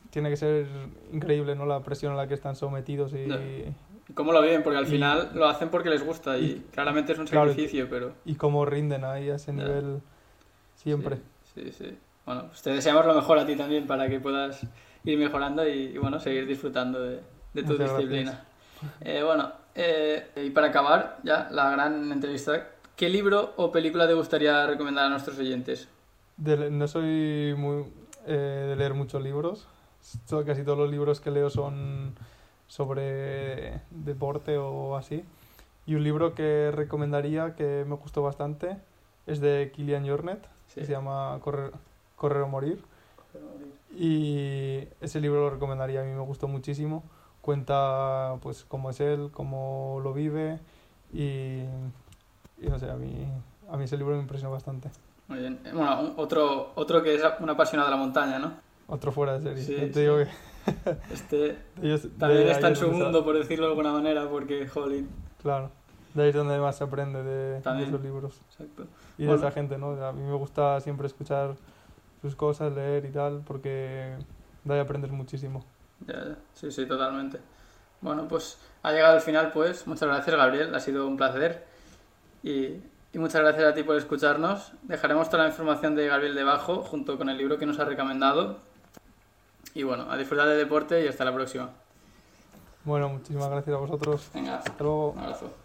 tiene 0.09 0.29
que 0.29 0.37
ser 0.37 0.67
increíble, 1.11 1.55
¿no? 1.55 1.65
La 1.65 1.81
presión 1.81 2.13
a 2.13 2.15
la 2.15 2.27
que 2.27 2.33
están 2.33 2.55
sometidos 2.55 3.13
y. 3.13 3.73
¿Y 4.07 4.13
¿Cómo 4.13 4.31
lo 4.31 4.41
viven? 4.41 4.61
Porque 4.61 4.77
al 4.77 4.85
Y- 4.87 4.91
final 4.91 5.31
lo 5.33 5.45
hacen 5.47 5.69
porque 5.69 5.89
les 5.89 6.03
gusta 6.05 6.37
y, 6.37 6.45
y- 6.45 6.65
claramente 6.71 7.13
es 7.13 7.19
un 7.19 7.25
claro, 7.25 7.49
sacrificio, 7.49 7.87
pero... 7.89 8.13
y 8.23 8.35
cómo 8.35 8.63
rinden 8.65 9.03
ahí 9.03 9.29
a 9.31 9.35
ese 9.35 9.51
nivel 9.51 10.01
siempre. 10.75 11.17
Sí, 11.55 11.71
sí. 11.71 11.97
Bueno, 12.25 12.47
pues 12.47 12.61
te 12.61 12.71
deseamos 12.71 13.05
lo 13.05 13.13
mejor 13.13 13.37
a 13.39 13.45
ti 13.45 13.55
también 13.55 13.85
para 13.87 14.09
que 14.09 14.19
puedas 14.19 14.65
ir 15.03 15.17
mejorando 15.19 15.67
y, 15.67 15.71
y, 15.93 15.97
bueno, 15.97 16.19
seguir 16.19 16.47
disfrutando 16.47 17.01
de, 17.01 17.21
de 17.53 17.63
tu 17.63 17.73
Muchas 17.73 17.95
disciplina. 17.97 18.45
Eh, 19.01 19.21
bueno, 19.23 19.51
eh, 19.75 20.27
y 20.35 20.49
para 20.49 20.67
acabar 20.67 21.17
ya 21.23 21.47
la 21.51 21.69
gran 21.71 22.11
entrevista, 22.11 22.67
¿qué 22.95 23.09
libro 23.09 23.53
o 23.57 23.71
película 23.71 24.07
te 24.07 24.13
gustaría 24.13 24.65
recomendar 24.65 25.05
a 25.05 25.09
nuestros 25.09 25.37
oyentes? 25.39 25.87
De 26.37 26.69
no 26.69 26.87
soy 26.87 27.53
muy 27.57 27.85
eh, 28.27 28.65
de 28.69 28.75
leer 28.75 28.93
muchos 28.93 29.21
libros. 29.21 29.67
Casi 30.45 30.63
todos 30.63 30.77
los 30.77 30.91
libros 30.91 31.19
que 31.19 31.31
leo 31.31 31.49
son 31.49 32.13
sobre 32.67 33.81
deporte 33.91 34.57
o 34.57 34.95
así. 34.97 35.23
Y 35.85 35.95
un 35.95 36.03
libro 36.03 36.33
que 36.33 36.71
recomendaría 36.73 37.55
que 37.55 37.85
me 37.87 37.95
gustó 37.95 38.21
bastante 38.23 38.77
es 39.27 39.39
de 39.39 39.71
Kilian 39.73 40.07
Jornet, 40.07 40.47
Sí. 40.67 40.79
que 40.81 40.85
se 40.87 40.91
llama 40.93 41.39
Correr, 41.43 41.71
Correr 42.15 42.41
o 42.43 42.47
Morir. 42.47 42.83
Y 43.97 44.87
ese 45.01 45.21
libro 45.21 45.41
lo 45.41 45.49
recomendaría, 45.51 46.01
a 46.01 46.03
mí 46.03 46.11
me 46.11 46.21
gustó 46.21 46.47
muchísimo. 46.47 47.03
Cuenta 47.41 48.35
pues 48.41 48.65
cómo 48.67 48.89
es 48.89 48.99
él, 48.99 49.29
cómo 49.31 49.99
lo 50.03 50.13
vive 50.13 50.59
y, 51.13 51.59
y 52.57 52.67
no 52.69 52.79
sé, 52.79 52.89
a 52.89 52.95
mí, 52.95 53.27
a 53.69 53.77
mí 53.77 53.83
ese 53.83 53.97
libro 53.97 54.15
me 54.15 54.21
impresionó 54.21 54.51
bastante. 54.51 54.89
Muy 55.27 55.39
bien. 55.39 55.59
Bueno, 55.73 56.13
otro, 56.17 56.71
otro 56.75 57.01
que 57.03 57.15
es 57.15 57.23
un 57.39 57.49
apasionado 57.49 57.89
de 57.89 57.95
la 57.95 58.01
montaña, 58.01 58.39
¿no? 58.39 58.53
Otro 58.87 59.11
fuera 59.11 59.37
de 59.37 59.41
serie. 59.41 59.63
Sí, 59.63 59.73
Yo 59.73 59.87
te 59.87 59.93
sí. 59.93 59.99
digo 60.01 60.17
que 60.17 60.27
Este 61.13 61.37
de 61.37 61.57
ellos- 61.83 62.03
de 62.03 62.09
también 62.09 62.47
está 62.49 62.67
en 62.69 62.75
su 62.75 62.91
mundo, 62.91 63.23
por 63.23 63.37
decirlo 63.37 63.65
de 63.65 63.71
alguna 63.71 63.91
manera, 63.93 64.27
porque, 64.29 64.67
jolín, 64.67 65.07
Claro. 65.41 65.69
De 66.15 66.23
ahí 66.23 66.29
es 66.29 66.35
donde 66.35 66.57
más 66.59 66.77
se 66.77 66.83
aprende 66.85 67.21
de, 67.23 67.59
de 67.61 67.83
esos 67.83 68.01
libros. 68.01 68.39
exacto. 68.49 68.85
Y 69.17 69.23
de 69.23 69.27
Bueno. 69.27 69.41
esa 69.41 69.51
gente, 69.51 69.77
¿no? 69.77 69.91
A 70.03 70.11
mí 70.13 70.21
me 70.23 70.33
gusta 70.35 70.79
siempre 70.81 71.05
escuchar 71.07 71.55
sus 72.25 72.35
cosas, 72.35 72.73
leer 72.73 73.05
y 73.05 73.11
tal, 73.11 73.41
porque 73.45 74.15
de 74.63 74.73
ahí 74.73 74.79
aprendes 74.79 75.11
muchísimo. 75.11 75.63
Ya, 76.07 76.13
ya. 76.13 76.35
Sí, 76.53 76.71
sí, 76.71 76.85
totalmente. 76.85 77.39
Bueno, 78.01 78.27
pues 78.27 78.57
ha 78.83 78.91
llegado 78.91 79.15
el 79.15 79.21
final, 79.21 79.51
pues. 79.51 79.87
Muchas 79.87 80.07
gracias, 80.07 80.35
Gabriel. 80.35 80.73
Ha 80.75 80.79
sido 80.79 81.07
un 81.07 81.17
placer. 81.17 81.65
Y, 82.43 82.81
y 83.13 83.17
muchas 83.17 83.41
gracias 83.41 83.63
a 83.65 83.73
ti 83.73 83.83
por 83.83 83.95
escucharnos. 83.95 84.73
Dejaremos 84.83 85.29
toda 85.29 85.43
la 85.43 85.49
información 85.49 85.95
de 85.95 86.07
Gabriel 86.07 86.35
debajo, 86.35 86.81
junto 86.83 87.17
con 87.17 87.29
el 87.29 87.37
libro 87.37 87.57
que 87.57 87.65
nos 87.65 87.79
ha 87.79 87.85
recomendado. 87.85 88.57
Y 89.73 89.83
bueno, 89.83 90.09
a 90.11 90.17
disfrutar 90.17 90.47
de 90.47 90.55
deporte 90.55 91.03
y 91.03 91.07
hasta 91.07 91.25
la 91.25 91.33
próxima. 91.33 91.69
Bueno, 92.83 93.09
muchísimas 93.09 93.49
gracias 93.49 93.75
a 93.75 93.79
vosotros. 93.79 94.29
Venga, 94.33 94.57
Hasta 94.57 94.83
luego. 94.83 95.11
un 95.11 95.19
abrazo. 95.19 95.64